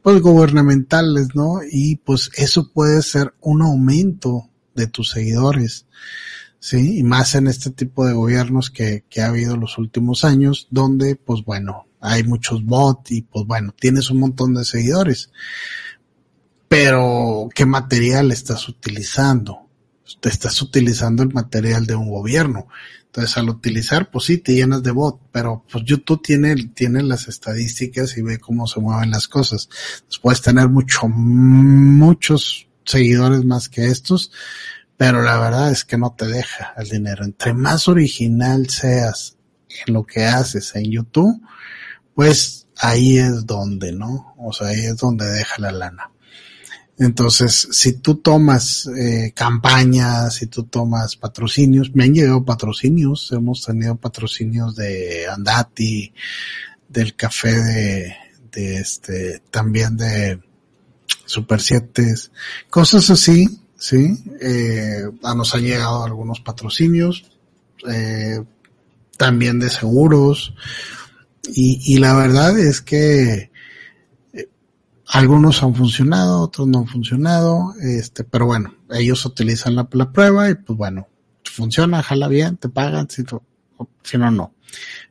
pues, 0.00 0.22
gubernamentales, 0.22 1.34
¿no? 1.34 1.58
Y 1.70 1.96
pues 1.96 2.30
eso 2.36 2.72
puede 2.72 3.02
ser 3.02 3.34
un 3.40 3.60
aumento 3.60 4.48
de 4.74 4.86
tus 4.86 5.10
seguidores, 5.10 5.84
¿sí? 6.58 6.96
Y 6.96 7.02
más 7.02 7.34
en 7.34 7.46
este 7.46 7.68
tipo 7.68 8.06
de 8.06 8.14
gobiernos 8.14 8.70
que, 8.70 9.04
que 9.10 9.20
ha 9.20 9.26
habido 9.26 9.58
los 9.58 9.76
últimos 9.76 10.24
años, 10.24 10.68
donde, 10.70 11.16
pues 11.16 11.44
bueno, 11.44 11.84
hay 12.00 12.22
muchos 12.24 12.64
bots 12.64 13.12
y 13.12 13.20
pues 13.20 13.44
bueno, 13.44 13.74
tienes 13.78 14.10
un 14.10 14.20
montón 14.20 14.54
de 14.54 14.64
seguidores 14.64 15.30
pero 16.70 17.48
¿qué 17.52 17.66
material 17.66 18.30
estás 18.30 18.68
utilizando? 18.68 19.68
Te 20.20 20.28
estás 20.28 20.62
utilizando 20.62 21.24
el 21.24 21.32
material 21.32 21.84
de 21.84 21.96
un 21.96 22.08
gobierno. 22.08 22.68
Entonces, 23.06 23.36
al 23.38 23.48
utilizar, 23.48 24.08
pues 24.08 24.26
sí, 24.26 24.38
te 24.38 24.54
llenas 24.54 24.80
de 24.84 24.92
bot, 24.92 25.20
pero 25.32 25.64
pues 25.68 25.82
YouTube 25.84 26.22
tiene, 26.22 26.54
tiene 26.72 27.02
las 27.02 27.26
estadísticas 27.26 28.16
y 28.16 28.22
ve 28.22 28.38
cómo 28.38 28.68
se 28.68 28.78
mueven 28.78 29.10
las 29.10 29.26
cosas. 29.26 29.68
Puedes 30.22 30.42
tener 30.42 30.68
mucho, 30.68 31.08
muchos 31.08 32.68
seguidores 32.84 33.44
más 33.44 33.68
que 33.68 33.86
estos, 33.86 34.30
pero 34.96 35.22
la 35.22 35.40
verdad 35.40 35.72
es 35.72 35.84
que 35.84 35.98
no 35.98 36.14
te 36.16 36.28
deja 36.28 36.72
el 36.76 36.88
dinero. 36.88 37.24
Entre 37.24 37.52
más 37.52 37.88
original 37.88 38.70
seas 38.70 39.36
en 39.88 39.94
lo 39.94 40.06
que 40.06 40.24
haces 40.24 40.76
en 40.76 40.88
YouTube, 40.88 41.42
pues 42.14 42.68
ahí 42.76 43.18
es 43.18 43.44
donde, 43.44 43.90
¿no? 43.90 44.36
O 44.38 44.52
sea, 44.52 44.68
ahí 44.68 44.84
es 44.84 44.98
donde 44.98 45.26
deja 45.26 45.56
la 45.58 45.72
lana. 45.72 46.12
Entonces, 47.00 47.66
si 47.72 47.94
tú 47.94 48.16
tomas 48.16 48.86
eh, 48.94 49.32
campañas, 49.34 50.34
si 50.34 50.48
tú 50.48 50.64
tomas 50.64 51.16
patrocinios, 51.16 51.94
me 51.94 52.04
han 52.04 52.12
llegado 52.12 52.44
patrocinios, 52.44 53.32
hemos 53.32 53.64
tenido 53.64 53.96
patrocinios 53.96 54.76
de 54.76 55.26
Andati, 55.26 56.12
del 56.86 57.16
café 57.16 57.54
de, 57.54 58.16
de 58.52 58.76
este, 58.76 59.42
también 59.50 59.96
de 59.96 60.40
Super 61.24 61.62
7, 61.62 62.14
cosas 62.68 63.08
así, 63.08 63.48
¿sí? 63.78 64.22
Eh, 64.38 65.04
nos 65.22 65.54
han 65.54 65.62
llegado 65.62 66.04
algunos 66.04 66.40
patrocinios, 66.40 67.32
eh, 67.90 68.42
también 69.16 69.58
de 69.58 69.70
seguros, 69.70 70.52
y, 71.48 71.94
y, 71.94 71.98
la 71.98 72.14
verdad 72.14 72.58
es 72.58 72.82
que 72.82 73.49
algunos 75.12 75.62
han 75.62 75.74
funcionado, 75.74 76.40
otros 76.40 76.68
no 76.68 76.80
han 76.80 76.86
funcionado, 76.86 77.74
este, 77.80 78.22
pero 78.22 78.46
bueno, 78.46 78.74
ellos 78.90 79.24
utilizan 79.26 79.74
la, 79.74 79.88
la 79.90 80.12
prueba 80.12 80.48
y 80.48 80.54
pues 80.54 80.76
bueno, 80.76 81.08
funciona, 81.44 82.02
jala 82.02 82.28
bien, 82.28 82.56
te 82.56 82.68
pagan, 82.68 83.10
si, 83.10 83.24
si 84.02 84.18
no, 84.18 84.30
no. 84.30 84.54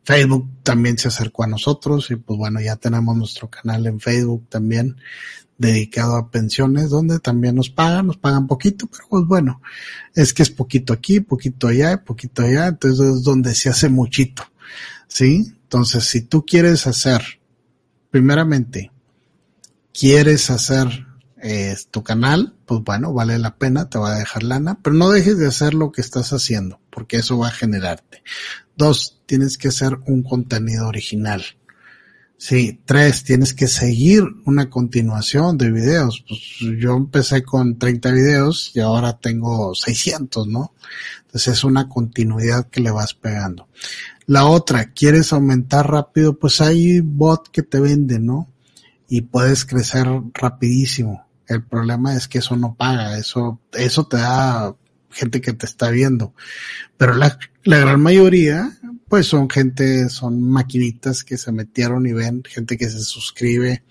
Facebook 0.04 0.50
también 0.64 0.98
se 0.98 1.10
acercó 1.10 1.44
a 1.44 1.48
nosotros 1.48 2.10
y 2.12 2.16
pues 2.16 2.38
bueno, 2.38 2.62
ya 2.62 2.78
tenemos 2.78 3.16
nuestro 3.18 3.50
canal 3.50 3.86
en 3.88 4.00
Facebook 4.00 4.48
también 4.48 4.96
dedicado 5.58 6.16
a 6.16 6.32
pensiones 6.32 6.90
donde 6.90 7.20
también 7.20 7.56
nos 7.56 7.70
pagan, 7.70 8.08
nos 8.08 8.16
pagan 8.16 8.48
poquito, 8.48 8.88
pero 8.88 9.04
pues 9.10 9.26
bueno, 9.26 9.62
es 10.16 10.34
que 10.34 10.44
es 10.44 10.50
poquito 10.50 10.94
aquí, 10.94 11.20
poquito 11.20 11.68
allá, 11.68 12.06
poquito 12.06 12.44
allá, 12.44 12.68
entonces 12.68 13.18
es 13.18 13.24
donde 13.24 13.54
se 13.54 13.68
hace 13.68 13.90
muchito, 13.90 14.44
¿sí? 15.10 15.54
Entonces, 15.64 16.06
si 16.06 16.22
tú 16.22 16.46
quieres 16.46 16.88
hacer, 16.88 17.22
primeramente, 18.10 18.92
quieres 19.94 20.50
hacer 20.50 21.08
eh, 21.42 21.76
tu 21.92 22.04
canal, 22.04 22.54
pues 22.66 22.82
bueno, 22.84 23.14
vale 23.14 23.40
la 23.40 23.56
pena, 23.56 23.90
te 23.90 23.98
va 23.98 24.14
a 24.14 24.20
dejar 24.20 24.44
lana, 24.44 24.80
pero 24.82 24.96
no 24.96 25.10
dejes 25.10 25.38
de 25.38 25.48
hacer 25.48 25.74
lo 25.74 25.92
que 25.92 26.02
estás 26.02 26.34
haciendo, 26.34 26.80
porque 26.90 27.18
eso 27.18 27.38
va 27.38 27.48
a 27.48 27.52
generarte. 27.52 28.24
Dos, 28.76 29.20
tienes 29.26 29.58
que 29.58 29.70
hacer 29.70 29.98
un 30.06 30.24
contenido 30.24 30.88
original. 30.88 31.44
Sí, 32.38 32.80
tres, 32.86 33.26
tienes 33.26 33.54
que 33.54 33.68
seguir 33.68 34.24
una 34.46 34.70
continuación 34.70 35.58
de 35.58 35.72
videos. 35.72 36.24
Pues 36.26 36.40
yo 36.80 36.96
empecé 36.96 37.44
con 37.44 37.78
30 37.78 38.12
videos 38.12 38.72
y 38.74 38.80
ahora 38.80 39.18
tengo 39.18 39.76
600, 39.76 40.48
¿no? 40.48 40.74
Entonces 41.26 41.56
es 41.56 41.64
una 41.66 41.90
continuidad 41.90 42.70
que 42.70 42.80
le 42.80 42.92
vas 42.92 43.14
pegando. 43.14 43.68
La 44.26 44.46
otra, 44.46 44.94
quieres 44.94 45.34
aumentar 45.34 45.92
rápido, 45.92 46.40
pues 46.40 46.62
hay 46.62 47.02
bot 47.02 47.50
que 47.50 47.62
te 47.62 47.82
vende, 47.82 48.20
¿no? 48.20 48.48
Y 49.10 49.22
puedes 49.22 49.66
crecer 49.66 50.08
rapidísimo. 50.34 51.26
El 51.48 51.64
problema 51.64 52.16
es 52.16 52.28
que 52.28 52.38
eso 52.38 52.56
no 52.56 52.76
paga, 52.76 53.18
eso, 53.18 53.60
eso 53.74 54.06
te 54.06 54.18
da 54.18 54.76
gente 55.10 55.42
que 55.42 55.54
te 55.54 55.66
está 55.66 55.90
viendo. 55.90 56.34
Pero 56.96 57.16
la, 57.16 57.40
la 57.64 57.80
gran 57.80 58.02
mayoría 58.02 58.72
pues 59.08 59.26
son 59.26 59.50
gente, 59.50 60.08
son 60.10 60.44
maquinitas 60.44 61.24
que 61.24 61.38
se 61.38 61.52
metieron 61.52 62.06
y 62.06 62.14
ven, 62.14 62.44
gente 62.48 62.78
que 62.78 62.88
se 62.88 63.00
suscribe 63.00 63.84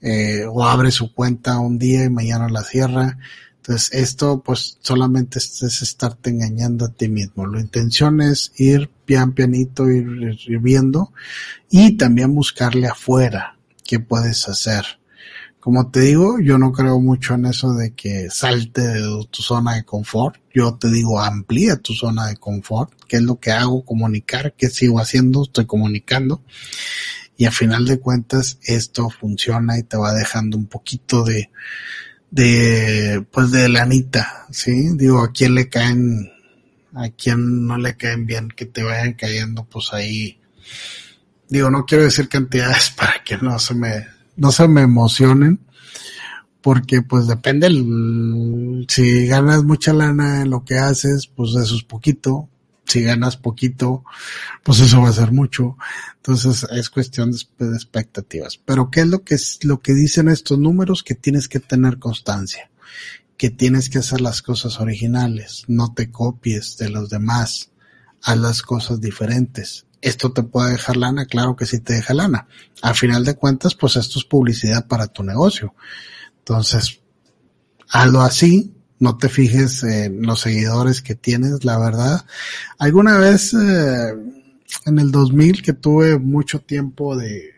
eh, 0.00 0.44
o 0.48 0.64
abre 0.64 0.92
su 0.92 1.12
cuenta 1.12 1.58
un 1.58 1.78
día 1.78 2.04
y 2.04 2.10
mañana 2.10 2.48
la 2.48 2.62
cierra. 2.62 3.18
Entonces 3.56 3.92
esto 3.92 4.40
pues 4.44 4.78
solamente 4.80 5.40
es, 5.40 5.82
estarte 5.82 6.30
engañando 6.30 6.84
a 6.84 6.92
ti 6.92 7.08
mismo. 7.08 7.48
La 7.48 7.60
intención 7.60 8.20
es 8.20 8.52
ir 8.56 8.88
pian 9.04 9.32
pianito, 9.32 9.90
ir, 9.90 10.06
ir 10.46 10.58
viendo 10.60 11.12
y 11.68 11.96
también 11.96 12.32
buscarle 12.32 12.86
afuera 12.86 13.55
qué 13.86 14.00
puedes 14.00 14.48
hacer 14.48 14.84
como 15.66 15.90
te 15.90 15.98
digo, 15.98 16.38
yo 16.38 16.58
no 16.58 16.70
creo 16.70 17.00
mucho 17.00 17.34
en 17.34 17.46
eso 17.46 17.74
de 17.74 17.92
que 17.92 18.30
salte 18.30 18.82
de 18.82 19.26
tu 19.32 19.42
zona 19.42 19.74
de 19.74 19.82
confort. 19.82 20.36
Yo 20.54 20.76
te 20.76 20.88
digo, 20.92 21.20
amplía 21.20 21.74
tu 21.74 21.92
zona 21.92 22.28
de 22.28 22.36
confort, 22.36 22.92
que 23.08 23.16
es 23.16 23.22
lo 23.22 23.40
que 23.40 23.50
hago, 23.50 23.84
comunicar, 23.84 24.54
que 24.56 24.68
sigo 24.68 25.00
haciendo, 25.00 25.42
estoy 25.42 25.66
comunicando. 25.66 26.40
Y 27.36 27.46
a 27.46 27.50
final 27.50 27.84
de 27.84 27.98
cuentas, 27.98 28.60
esto 28.62 29.10
funciona 29.10 29.76
y 29.76 29.82
te 29.82 29.96
va 29.96 30.14
dejando 30.14 30.56
un 30.56 30.66
poquito 30.66 31.24
de, 31.24 31.50
de, 32.30 33.26
pues 33.32 33.50
de 33.50 33.68
lanita, 33.68 34.46
¿sí? 34.52 34.90
Digo, 34.94 35.20
a 35.20 35.32
quién 35.32 35.56
le 35.56 35.68
caen, 35.68 36.30
a 36.94 37.08
quién 37.08 37.66
no 37.66 37.76
le 37.76 37.96
caen 37.96 38.24
bien, 38.24 38.50
que 38.50 38.66
te 38.66 38.84
vayan 38.84 39.14
cayendo, 39.14 39.64
pues 39.64 39.92
ahí. 39.92 40.38
Digo, 41.48 41.70
no 41.70 41.86
quiero 41.86 42.04
decir 42.04 42.28
cantidades 42.28 42.90
para 42.96 43.22
que 43.24 43.38
no 43.38 43.58
se 43.58 43.74
me, 43.74 44.06
no 44.36 44.52
se 44.52 44.68
me 44.68 44.82
emocionen, 44.82 45.60
porque 46.60 47.02
pues 47.02 47.26
depende, 47.26 47.68
el, 47.68 48.86
si 48.88 49.26
ganas 49.26 49.62
mucha 49.62 49.92
lana 49.92 50.42
en 50.42 50.50
lo 50.50 50.64
que 50.64 50.78
haces, 50.78 51.28
pues 51.28 51.50
eso 51.54 51.76
es 51.76 51.84
poquito, 51.84 52.48
si 52.86 53.02
ganas 53.02 53.36
poquito, 53.36 54.04
pues 54.62 54.80
eso 54.80 55.00
va 55.00 55.08
a 55.08 55.12
ser 55.12 55.32
mucho. 55.32 55.76
Entonces 56.16 56.66
es 56.70 56.90
cuestión 56.90 57.32
de, 57.32 57.38
de, 57.58 57.74
expectativas. 57.74 58.58
Pero 58.64 58.90
¿qué 58.90 59.00
es 59.00 59.06
lo 59.06 59.22
que 59.22 59.34
es 59.34 59.64
lo 59.64 59.80
que 59.80 59.94
dicen 59.94 60.28
estos 60.28 60.58
números? 60.58 61.02
Que 61.02 61.14
tienes 61.14 61.48
que 61.48 61.60
tener 61.60 61.98
constancia, 61.98 62.70
que 63.36 63.50
tienes 63.50 63.88
que 63.88 63.98
hacer 63.98 64.20
las 64.20 64.42
cosas 64.42 64.80
originales, 64.80 65.64
no 65.68 65.94
te 65.94 66.10
copies 66.10 66.76
de 66.78 66.90
los 66.90 67.10
demás, 67.10 67.70
haz 68.22 68.38
las 68.38 68.62
cosas 68.62 69.00
diferentes 69.00 69.86
esto 70.08 70.32
te 70.32 70.44
puede 70.44 70.72
dejar 70.72 70.96
lana, 70.96 71.26
claro 71.26 71.56
que 71.56 71.66
sí 71.66 71.80
te 71.80 71.94
deja 71.94 72.14
lana. 72.14 72.46
A 72.80 72.94
final 72.94 73.24
de 73.24 73.34
cuentas, 73.34 73.74
pues 73.74 73.96
esto 73.96 74.20
es 74.20 74.24
publicidad 74.24 74.86
para 74.86 75.08
tu 75.08 75.24
negocio. 75.24 75.74
Entonces, 76.38 77.00
hazlo 77.90 78.20
así, 78.20 78.72
no 79.00 79.18
te 79.18 79.28
fijes 79.28 79.82
en 79.82 80.22
los 80.22 80.42
seguidores 80.42 81.02
que 81.02 81.16
tienes, 81.16 81.64
la 81.64 81.78
verdad. 81.78 82.24
Alguna 82.78 83.18
vez, 83.18 83.52
eh, 83.54 84.14
en 84.86 84.98
el 85.00 85.10
2000, 85.10 85.60
que 85.60 85.72
tuve 85.72 86.20
mucho 86.20 86.60
tiempo 86.60 87.16
de, 87.16 87.50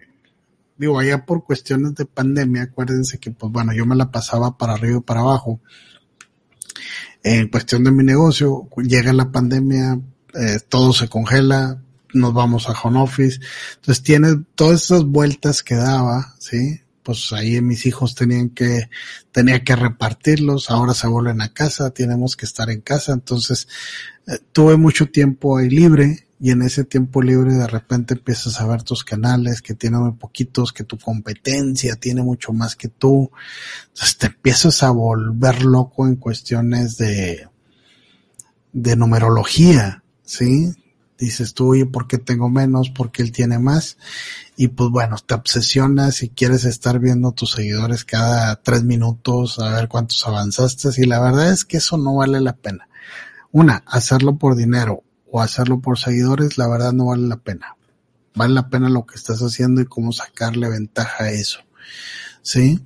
digo, 0.79 0.99
allá 0.99 1.27
por 1.27 1.45
cuestiones 1.45 1.97
de 1.97 2.07
pandemia, 2.07 2.63
acuérdense 2.63 3.19
que, 3.19 3.31
pues 3.31 3.53
bueno, 3.53 3.75
yo 3.75 3.85
me 3.85 3.95
la 3.95 4.11
pasaba 4.11 4.57
para 4.57 4.73
arriba 4.73 4.97
y 4.97 5.03
para 5.03 5.21
abajo. 5.21 5.61
En 7.23 7.49
cuestión 7.49 7.85
de 7.85 7.91
mi 7.91 8.05
negocio, 8.05 8.71
llega 8.79 9.13
la 9.13 9.31
pandemia, 9.31 10.01
eh, 10.33 10.61
todo 10.67 10.95
se 10.95 11.09
congela, 11.09 11.83
nos 12.15 12.33
vamos 12.33 12.69
a 12.69 12.73
home 12.73 13.01
office. 13.01 13.41
Entonces 13.77 14.03
tiene 14.03 14.45
todas 14.55 14.85
esas 14.85 15.05
vueltas 15.05 15.63
que 15.63 15.75
daba, 15.75 16.35
¿sí? 16.39 16.81
Pues 17.03 17.33
ahí 17.33 17.61
mis 17.63 17.87
hijos 17.87 18.15
tenían 18.15 18.51
que, 18.51 18.91
tenía 19.33 19.65
que 19.65 19.75
repartirlos, 19.77 20.71
ahora 20.71 20.93
se 20.93 21.07
vuelven 21.07 21.41
a 21.41 21.53
casa, 21.53 21.91
tenemos 21.91 22.37
que 22.37 22.45
estar 22.45 22.69
en 22.71 22.83
casa. 22.83 23.13
Entonces, 23.13 23.67
eh, 24.27 24.39
tuve 24.53 24.77
mucho 24.77 25.07
tiempo 25.11 25.57
ahí 25.57 25.71
libre 25.71 26.29
y 26.41 26.51
en 26.51 26.63
ese 26.63 26.85
tiempo 26.85 27.23
libre 27.23 27.55
de 27.55 27.67
repente 27.67 28.15
empiezas 28.15 28.61
a 28.61 28.67
ver 28.67 28.83
tus 28.83 29.05
canales 29.05 29.63
que 29.63 29.75
tienen 29.75 30.01
muy 30.01 30.13
poquitos, 30.13 30.73
que 30.73 30.85
tu 30.85 30.99
competencia 30.99 31.97
tiene 31.97 32.23
mucho 32.23 32.53
más 32.53 32.77
que 32.77 32.89
tú. 32.89 33.31
Entonces 33.89 34.19
te 34.19 34.27
empiezas 34.27 34.83
a 34.83 34.91
volver 34.91 35.65
loco 35.65 36.07
en 36.07 36.17
cuestiones 36.17 36.97
de, 36.97 37.49
de 38.73 38.97
numerología, 38.97 40.05
¿sí? 40.25 40.75
Dices 41.19 41.53
tú, 41.53 41.71
oye, 41.71 41.85
¿por 41.85 42.07
qué 42.07 42.19
tengo 42.19 42.49
menos? 42.49 42.91
¿Por 42.91 43.11
qué 43.11 43.23
él 43.23 43.33
tiene 43.33 43.59
más? 43.59 43.99
Y 44.57 44.69
pues 44.69 44.91
bueno, 44.91 45.17
te 45.25 45.35
obsesionas 45.35 46.23
y 46.23 46.31
quieres 46.31 46.65
estar 46.65 46.99
viendo 46.99 47.33
tus 47.33 47.53
seguidores 47.53 48.05
cada 48.05 48.57
tres 48.63 48.85
minutos, 48.85 49.59
a 49.59 49.75
ver 49.75 49.89
cuántos 49.89 50.27
avanzaste. 50.27 50.89
Y 50.97 51.07
la 51.07 51.21
verdad 51.21 51.53
es 51.53 51.65
que 51.65 51.79
eso 51.79 51.99
no 51.99 52.17
vale 52.17 52.41
la 52.41 52.55
pena. 52.55 52.89
Una, 53.51 53.83
hacerlo 53.87 54.37
por 54.37 54.55
dinero 54.55 55.03
o 55.31 55.41
hacerlo 55.41 55.81
por 55.81 55.99
seguidores, 55.99 56.59
la 56.59 56.69
verdad 56.69 56.93
no 56.93 57.07
vale 57.07 57.27
la 57.27 57.37
pena. 57.37 57.77
Vale 58.35 58.55
la 58.55 58.69
pena 58.69 58.89
lo 58.89 59.05
que 59.05 59.17
estás 59.17 59.41
haciendo 59.41 59.81
y 59.81 59.87
cómo 59.87 60.13
sacarle 60.13 60.69
ventaja 60.69 61.25
a 61.25 61.31
eso. 61.31 61.61
¿Sí? 62.43 62.81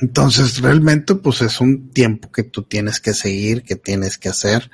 Entonces, 0.00 0.60
realmente, 0.60 1.14
pues 1.14 1.40
es 1.42 1.60
un 1.60 1.90
tiempo 1.90 2.32
que 2.32 2.42
tú 2.42 2.62
tienes 2.62 3.00
que 3.00 3.14
seguir, 3.14 3.62
que 3.62 3.76
tienes 3.76 4.18
que 4.18 4.28
hacer 4.28 4.70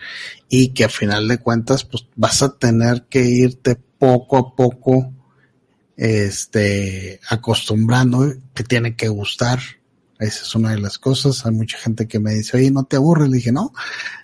y 0.48 0.68
que 0.68 0.84
a 0.84 0.88
final 0.88 1.28
de 1.28 1.38
cuentas, 1.38 1.84
pues 1.84 2.06
vas 2.16 2.42
a 2.42 2.56
tener 2.56 3.06
que 3.08 3.24
irte 3.24 3.76
poco 3.98 4.38
a 4.38 4.56
poco, 4.56 5.12
este, 5.96 7.20
acostumbrando, 7.28 8.32
que 8.54 8.64
tiene 8.64 8.96
que 8.96 9.08
gustar. 9.08 9.60
Esa 10.20 10.42
es 10.42 10.54
una 10.54 10.70
de 10.70 10.78
las 10.78 10.98
cosas. 10.98 11.44
Hay 11.46 11.52
mucha 11.52 11.78
gente 11.78 12.06
que 12.06 12.20
me 12.20 12.34
dice, 12.34 12.56
oye, 12.56 12.70
¿no 12.70 12.84
te 12.84 12.96
aburres? 12.96 13.28
Le 13.28 13.38
dije, 13.38 13.52
no, 13.52 13.72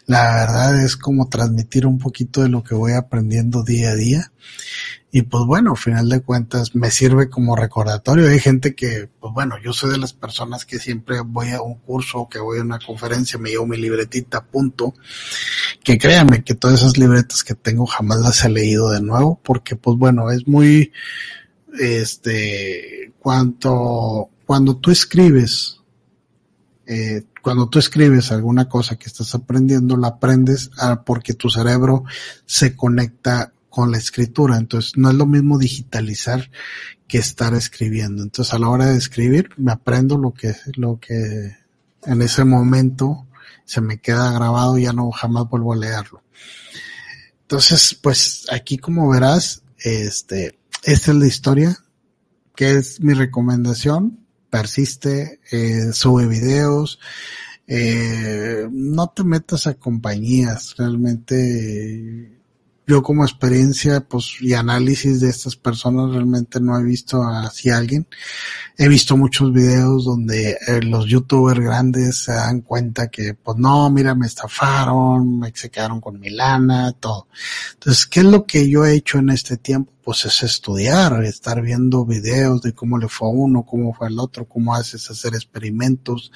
la 0.06 0.34
verdad 0.36 0.84
es 0.84 0.96
como 0.96 1.28
transmitir 1.28 1.86
un 1.86 1.98
poquito 1.98 2.42
de 2.42 2.48
lo 2.48 2.62
que 2.62 2.74
voy 2.74 2.92
aprendiendo 2.92 3.64
día 3.64 3.90
a 3.90 3.94
día 3.94 4.32
y 5.16 5.22
pues 5.22 5.44
bueno, 5.46 5.70
al 5.70 5.76
final 5.78 6.10
de 6.10 6.20
cuentas 6.20 6.74
me 6.74 6.90
sirve 6.90 7.30
como 7.30 7.56
recordatorio. 7.56 8.28
Hay 8.28 8.38
gente 8.38 8.74
que, 8.74 9.08
pues 9.18 9.32
bueno, 9.32 9.56
yo 9.64 9.72
soy 9.72 9.92
de 9.92 9.96
las 9.96 10.12
personas 10.12 10.66
que 10.66 10.78
siempre 10.78 11.20
voy 11.24 11.52
a 11.52 11.62
un 11.62 11.76
curso 11.76 12.28
que 12.30 12.38
voy 12.38 12.58
a 12.58 12.62
una 12.62 12.78
conferencia, 12.78 13.38
me 13.38 13.48
llevo 13.48 13.66
mi 13.66 13.78
libretita, 13.78 14.44
punto. 14.44 14.92
Que 15.82 15.96
créanme 15.96 16.44
que 16.44 16.54
todas 16.54 16.80
esas 16.80 16.98
libretas 16.98 17.44
que 17.44 17.54
tengo 17.54 17.86
jamás 17.86 18.20
las 18.20 18.44
he 18.44 18.50
leído 18.50 18.90
de 18.90 19.00
nuevo 19.00 19.40
porque 19.42 19.74
pues 19.74 19.96
bueno, 19.96 20.30
es 20.30 20.46
muy, 20.46 20.92
este, 21.78 23.14
cuanto, 23.18 24.28
cuando 24.44 24.76
tú 24.76 24.90
escribes, 24.90 25.80
eh, 26.86 27.24
cuando 27.42 27.68
tú 27.68 27.78
escribes 27.78 28.30
alguna 28.30 28.68
cosa 28.68 28.96
que 28.96 29.06
estás 29.06 29.34
aprendiendo, 29.34 29.96
la 29.96 30.08
aprendes 30.08 30.70
ah, 30.78 31.02
porque 31.04 31.34
tu 31.34 31.50
cerebro 31.50 32.04
se 32.44 32.76
conecta 32.76 33.52
con 33.68 33.90
la 33.90 33.98
escritura. 33.98 34.56
Entonces, 34.56 34.92
no 34.96 35.10
es 35.10 35.16
lo 35.16 35.26
mismo 35.26 35.58
digitalizar 35.58 36.50
que 37.08 37.18
estar 37.18 37.54
escribiendo. 37.54 38.22
Entonces, 38.22 38.54
a 38.54 38.58
la 38.58 38.68
hora 38.68 38.86
de 38.86 38.96
escribir, 38.96 39.50
me 39.56 39.72
aprendo 39.72 40.16
lo 40.16 40.32
que, 40.32 40.54
lo 40.76 40.98
que 40.98 41.56
en 42.04 42.22
ese 42.22 42.44
momento 42.44 43.26
se 43.64 43.80
me 43.80 43.98
queda 43.98 44.32
grabado 44.32 44.78
y 44.78 44.84
ya 44.84 44.92
no 44.92 45.10
jamás 45.10 45.48
vuelvo 45.48 45.72
a 45.72 45.76
leerlo. 45.76 46.22
Entonces, 47.42 47.98
pues 48.00 48.46
aquí 48.50 48.78
como 48.78 49.08
verás, 49.10 49.62
este, 49.78 50.58
esta 50.84 51.10
es 51.10 51.16
la 51.16 51.26
historia, 51.26 51.76
que 52.54 52.72
es 52.72 53.00
mi 53.00 53.12
recomendación, 53.12 54.25
persiste, 54.50 55.40
eh, 55.50 55.92
sube 55.92 56.26
videos, 56.26 56.98
eh, 57.66 58.68
no 58.70 59.08
te 59.08 59.24
metas 59.24 59.66
a 59.66 59.74
compañías, 59.74 60.74
realmente 60.76 62.35
yo 62.86 63.02
como 63.02 63.24
experiencia 63.24 64.00
pues 64.00 64.40
y 64.40 64.54
análisis 64.54 65.20
de 65.20 65.28
estas 65.28 65.56
personas 65.56 66.12
realmente 66.12 66.60
no 66.60 66.78
he 66.78 66.84
visto 66.84 67.20
así 67.22 67.68
a 67.68 67.78
alguien. 67.78 68.06
He 68.78 68.88
visto 68.88 69.16
muchos 69.16 69.52
videos 69.52 70.04
donde 70.04 70.56
eh, 70.68 70.80
los 70.82 71.06
youtubers 71.06 71.58
grandes 71.58 72.24
se 72.24 72.32
dan 72.32 72.60
cuenta 72.60 73.08
que 73.08 73.34
pues 73.34 73.58
no, 73.58 73.90
mira, 73.90 74.14
me 74.14 74.26
estafaron, 74.26 75.40
me 75.40 75.52
se 75.52 75.68
quedaron 75.68 76.00
con 76.00 76.20
mi 76.20 76.30
lana, 76.30 76.92
todo. 76.92 77.26
Entonces, 77.74 78.06
¿qué 78.06 78.20
es 78.20 78.26
lo 78.26 78.46
que 78.46 78.68
yo 78.68 78.84
he 78.84 78.94
hecho 78.94 79.18
en 79.18 79.30
este 79.30 79.56
tiempo? 79.56 79.92
Pues 80.04 80.24
es 80.24 80.44
estudiar, 80.44 81.24
estar 81.24 81.60
viendo 81.62 82.04
videos 82.04 82.62
de 82.62 82.72
cómo 82.72 82.98
le 82.98 83.08
fue 83.08 83.26
a 83.26 83.32
uno, 83.32 83.64
cómo 83.66 83.94
fue 83.94 84.06
al 84.06 84.20
otro, 84.20 84.46
cómo 84.46 84.74
haces 84.74 85.10
hacer 85.10 85.34
experimentos. 85.34 86.30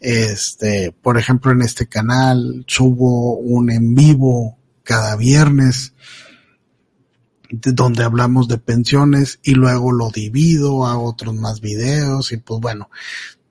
Este, 0.00 0.92
por 0.92 1.16
ejemplo, 1.16 1.52
en 1.52 1.62
este 1.62 1.86
canal 1.86 2.64
subo 2.66 3.38
un 3.38 3.70
en 3.70 3.94
vivo 3.94 4.57
cada 4.88 5.16
viernes 5.16 5.92
donde 7.50 8.04
hablamos 8.04 8.48
de 8.48 8.56
pensiones 8.56 9.38
y 9.42 9.52
luego 9.52 9.92
lo 9.92 10.08
divido 10.08 10.86
a 10.86 10.98
otros 10.98 11.34
más 11.34 11.60
videos 11.60 12.32
y 12.32 12.38
pues 12.38 12.58
bueno, 12.58 12.88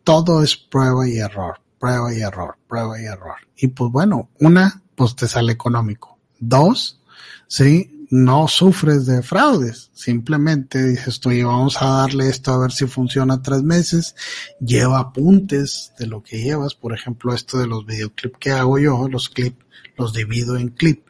todo 0.04 0.42
es 0.42 0.58
prueba 0.58 1.08
y 1.08 1.18
error, 1.18 1.62
prueba 1.78 2.12
y 2.12 2.22
error, 2.22 2.58
prueba 2.68 3.00
y 3.00 3.06
error. 3.06 3.36
Y 3.56 3.68
pues 3.68 3.92
bueno, 3.92 4.32
una, 4.40 4.82
pues 4.96 5.16
te 5.16 5.28
sale 5.28 5.54
económico. 5.54 6.18
Dos, 6.40 7.04
sí, 7.48 7.97
no 8.10 8.48
sufres 8.48 9.06
de 9.06 9.22
fraudes. 9.22 9.90
Simplemente 9.94 10.84
dices 10.84 11.20
tú, 11.20 11.30
vamos 11.30 11.82
a 11.82 11.88
darle 11.88 12.30
esto 12.30 12.52
a 12.52 12.58
ver 12.58 12.72
si 12.72 12.88
funciona 12.88 13.42
tres 13.42 13.64
meses. 13.64 14.16
Lleva 14.60 15.00
apuntes 15.00 15.92
de 16.00 16.08
lo 16.08 16.24
que 16.24 16.42
llevas. 16.42 16.76
Por 16.76 16.94
ejemplo, 16.94 17.34
esto 17.34 17.58
de 17.58 17.68
los 17.68 17.86
videoclips 17.86 18.40
que 18.40 18.52
hago 18.52 18.80
yo, 18.80 19.08
los 19.10 19.30
clips 19.30 19.66
los 19.98 20.14
divido 20.14 20.58
en 20.58 20.70
clip. 20.70 21.06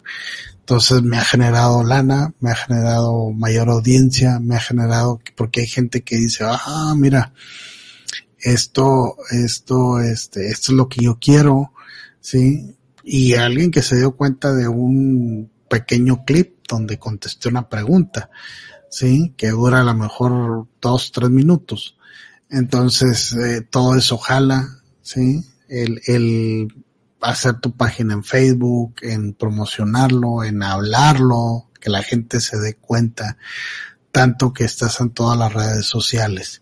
Entonces 0.60 1.01
me 1.01 1.17
ha 1.17 1.23
generado 1.23 1.83
lana, 1.83 2.33
me 2.39 2.51
ha 2.51 2.55
generado 2.55 3.31
mayor 3.31 3.69
audiencia, 3.69 4.39
me 4.39 4.55
ha 4.55 4.60
generado, 4.60 5.21
porque 5.36 5.62
hay 5.62 5.67
gente 5.67 6.03
que 6.03 6.17
dice, 6.17 6.43
ah, 6.45 6.93
mira, 6.97 7.33
esto, 8.39 9.15
esto, 9.31 9.99
este, 9.99 10.47
esto 10.47 10.71
es 10.71 10.77
lo 10.77 10.89
que 10.89 11.03
yo 11.03 11.19
quiero, 11.19 11.71
¿sí? 12.19 12.75
Y 13.03 13.36
alguien 13.36 13.71
que 13.71 13.81
se 13.81 13.97
dio 13.97 14.15
cuenta 14.15 14.53
de 14.53 14.67
un 14.67 15.49
pequeño 15.69 16.25
clip 16.25 16.57
donde 16.67 16.99
contesté 16.99 17.49
una 17.49 17.69
pregunta, 17.69 18.30
¿sí? 18.89 19.34
Que 19.38 19.49
dura 19.49 19.82
a 19.82 19.84
lo 19.84 19.93
mejor 19.93 20.67
dos, 20.82 21.12
tres 21.12 21.30
minutos. 21.30 21.97
Entonces, 22.49 23.34
eh, 23.34 23.62
todo 23.62 23.95
eso 23.95 24.17
jala, 24.17 24.82
¿sí? 25.01 25.43
El, 25.67 26.01
el 26.06 26.67
hacer 27.21 27.60
tu 27.60 27.75
página 27.75 28.13
en 28.13 28.23
Facebook, 28.23 28.95
en 29.01 29.34
promocionarlo, 29.34 30.43
en 30.43 30.63
hablarlo, 30.63 31.69
que 31.80 31.89
la 31.89 32.03
gente 32.03 32.39
se 32.39 32.58
dé 32.58 32.75
cuenta, 32.75 33.38
tanto 34.12 34.53
que 34.53 34.63
estás 34.63 34.99
en 35.01 35.12
todas 35.12 35.38
las 35.38 35.53
redes 35.53 35.86
sociales. 35.86 36.62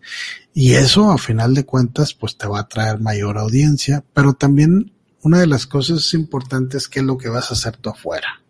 Y 0.54 0.74
eso, 0.74 1.12
a 1.12 1.18
final 1.18 1.54
de 1.54 1.65
cuentas, 1.65 2.13
pues 2.13 2.38
te 2.38 2.48
va 2.48 2.62
a 2.62 2.68
traer 2.68 3.00
mayor 3.00 3.38
audiencia, 3.38 4.04
pero 4.13 4.34
también 4.34 4.94
una 5.22 5.39
de 5.39 5.48
las 5.48 5.65
cosas 5.65 6.13
importantes 6.13 6.88
que 6.88 7.00
es 7.00 7.06
lo 7.06 7.18
que 7.18 7.30
vas 7.30 7.50
a 7.50 7.56
hacer 7.56 7.78
tú 7.78 7.89
afuera. 7.89 8.41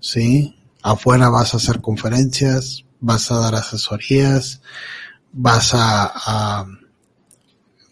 ¿Sí? 0.00 0.56
Afuera 0.82 1.28
vas 1.28 1.54
a 1.54 1.56
hacer 1.56 1.80
conferencias, 1.80 2.84
vas 3.00 3.30
a 3.30 3.38
dar 3.38 3.54
asesorías, 3.54 4.60
vas 5.32 5.72
a 5.74 6.66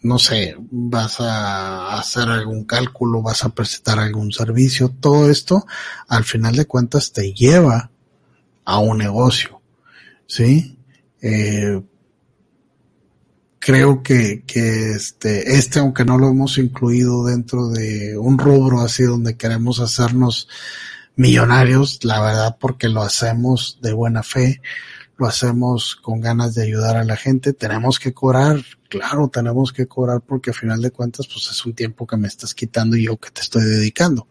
no 0.03 0.19
sé, 0.19 0.55
vas 0.59 1.21
a 1.21 1.97
hacer 1.97 2.27
algún 2.27 2.65
cálculo, 2.65 3.21
vas 3.21 3.45
a 3.45 3.49
presentar 3.49 3.99
algún 3.99 4.33
servicio, 4.33 4.89
todo 4.89 5.29
esto 5.29 5.65
al 6.09 6.25
final 6.25 6.57
de 6.57 6.65
cuentas 6.65 7.13
te 7.13 7.33
lleva 7.33 7.89
a 8.65 8.79
un 8.79 8.97
negocio, 8.97 9.61
¿sí? 10.27 10.77
Eh, 11.21 11.81
creo 13.59 14.03
que, 14.03 14.43
que 14.45 14.91
este, 14.91 15.55
este, 15.55 15.79
aunque 15.79 16.03
no 16.03 16.17
lo 16.17 16.27
hemos 16.27 16.57
incluido 16.57 17.25
dentro 17.25 17.69
de 17.69 18.17
un 18.17 18.37
rubro 18.37 18.81
así 18.81 19.03
donde 19.03 19.37
queremos 19.37 19.79
hacernos 19.79 20.49
millonarios, 21.15 22.03
la 22.03 22.21
verdad 22.21 22.57
porque 22.59 22.89
lo 22.89 23.01
hacemos 23.01 23.77
de 23.81 23.93
buena 23.93 24.23
fe, 24.23 24.61
lo 25.17 25.27
hacemos 25.27 25.95
con 25.95 26.21
ganas 26.21 26.55
de 26.55 26.63
ayudar 26.63 26.97
a 26.97 27.03
la 27.03 27.15
gente, 27.15 27.53
tenemos 27.53 27.99
que 27.99 28.13
cobrar, 28.13 28.63
claro, 28.89 29.27
tenemos 29.27 29.71
que 29.71 29.87
cobrar 29.87 30.21
porque 30.21 30.51
a 30.51 30.53
final 30.53 30.81
de 30.81 30.91
cuentas 30.91 31.27
pues 31.27 31.49
es 31.51 31.65
un 31.65 31.73
tiempo 31.73 32.07
que 32.07 32.17
me 32.17 32.27
estás 32.27 32.55
quitando 32.55 32.95
y 32.95 33.05
yo 33.05 33.17
que 33.17 33.29
te 33.29 33.41
estoy 33.41 33.63
dedicando, 33.63 34.27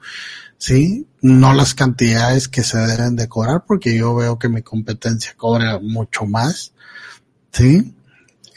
¿sí? 0.58 1.06
No 1.20 1.52
las 1.52 1.74
cantidades 1.74 2.48
que 2.48 2.64
se 2.64 2.78
deben 2.78 3.14
de 3.16 3.28
cobrar 3.28 3.64
porque 3.66 3.96
yo 3.96 4.14
veo 4.14 4.38
que 4.38 4.48
mi 4.48 4.62
competencia 4.62 5.34
cobra 5.36 5.78
mucho 5.78 6.26
más, 6.26 6.72
¿sí? 7.52 7.94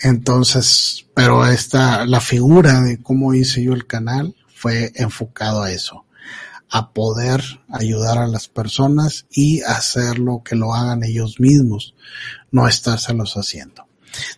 Entonces, 0.02 1.06
pero 1.14 1.46
esta, 1.46 2.06
la 2.06 2.20
figura 2.20 2.82
de 2.82 3.02
cómo 3.02 3.34
hice 3.34 3.64
yo 3.64 3.74
el 3.74 3.88
canal 3.88 4.36
fue 4.54 4.92
enfocado 4.96 5.62
a 5.62 5.72
eso 5.72 6.05
a 6.69 6.93
poder 6.93 7.43
ayudar 7.69 8.17
a 8.17 8.28
las 8.28 8.47
personas 8.47 9.25
y 9.30 9.62
hacerlo 9.62 10.41
que 10.43 10.56
lo 10.56 10.73
hagan 10.73 11.04
ellos 11.04 11.39
mismos, 11.39 11.95
no 12.51 12.67
estárselos 12.67 13.36
haciendo. 13.36 13.86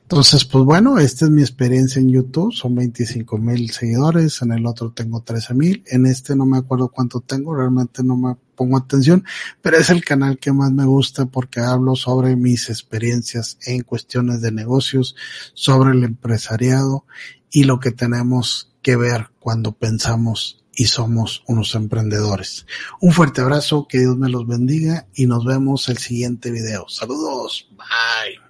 Entonces, 0.01 0.45
pues 0.45 0.63
bueno, 0.63 0.97
esta 0.97 1.25
es 1.25 1.31
mi 1.31 1.41
experiencia 1.41 1.99
en 1.99 2.09
YouTube, 2.09 2.53
son 2.53 2.75
25 2.75 3.37
mil 3.37 3.69
seguidores, 3.71 4.41
en 4.41 4.51
el 4.51 4.65
otro 4.65 4.91
tengo 4.91 5.21
13 5.21 5.53
mil, 5.53 5.83
en 5.87 6.05
este 6.05 6.35
no 6.35 6.45
me 6.45 6.57
acuerdo 6.57 6.89
cuánto 6.89 7.19
tengo, 7.19 7.55
realmente 7.55 8.03
no 8.03 8.15
me 8.15 8.35
pongo 8.55 8.77
atención, 8.77 9.23
pero 9.61 9.77
es 9.77 9.89
el 9.89 10.03
canal 10.03 10.39
que 10.39 10.51
más 10.51 10.71
me 10.71 10.85
gusta 10.85 11.25
porque 11.25 11.59
hablo 11.59 11.95
sobre 11.95 12.35
mis 12.35 12.69
experiencias 12.69 13.57
en 13.65 13.83
cuestiones 13.83 14.41
de 14.41 14.51
negocios, 14.51 15.15
sobre 15.53 15.91
el 15.91 16.03
empresariado 16.03 17.05
y 17.51 17.65
lo 17.65 17.79
que 17.79 17.91
tenemos 17.91 18.73
que 18.81 18.95
ver 18.95 19.29
cuando 19.39 19.73
pensamos 19.73 20.63
y 20.77 20.85
somos 20.85 21.43
unos 21.47 21.75
emprendedores. 21.75 22.67
Un 23.01 23.11
fuerte 23.11 23.41
abrazo, 23.41 23.87
que 23.89 23.99
Dios 23.99 24.15
me 24.15 24.29
los 24.29 24.47
bendiga 24.47 25.07
y 25.15 25.25
nos 25.25 25.43
vemos 25.43 25.89
el 25.89 25.97
siguiente 25.97 26.51
video. 26.51 26.87
Saludos, 26.87 27.67
bye. 27.71 28.46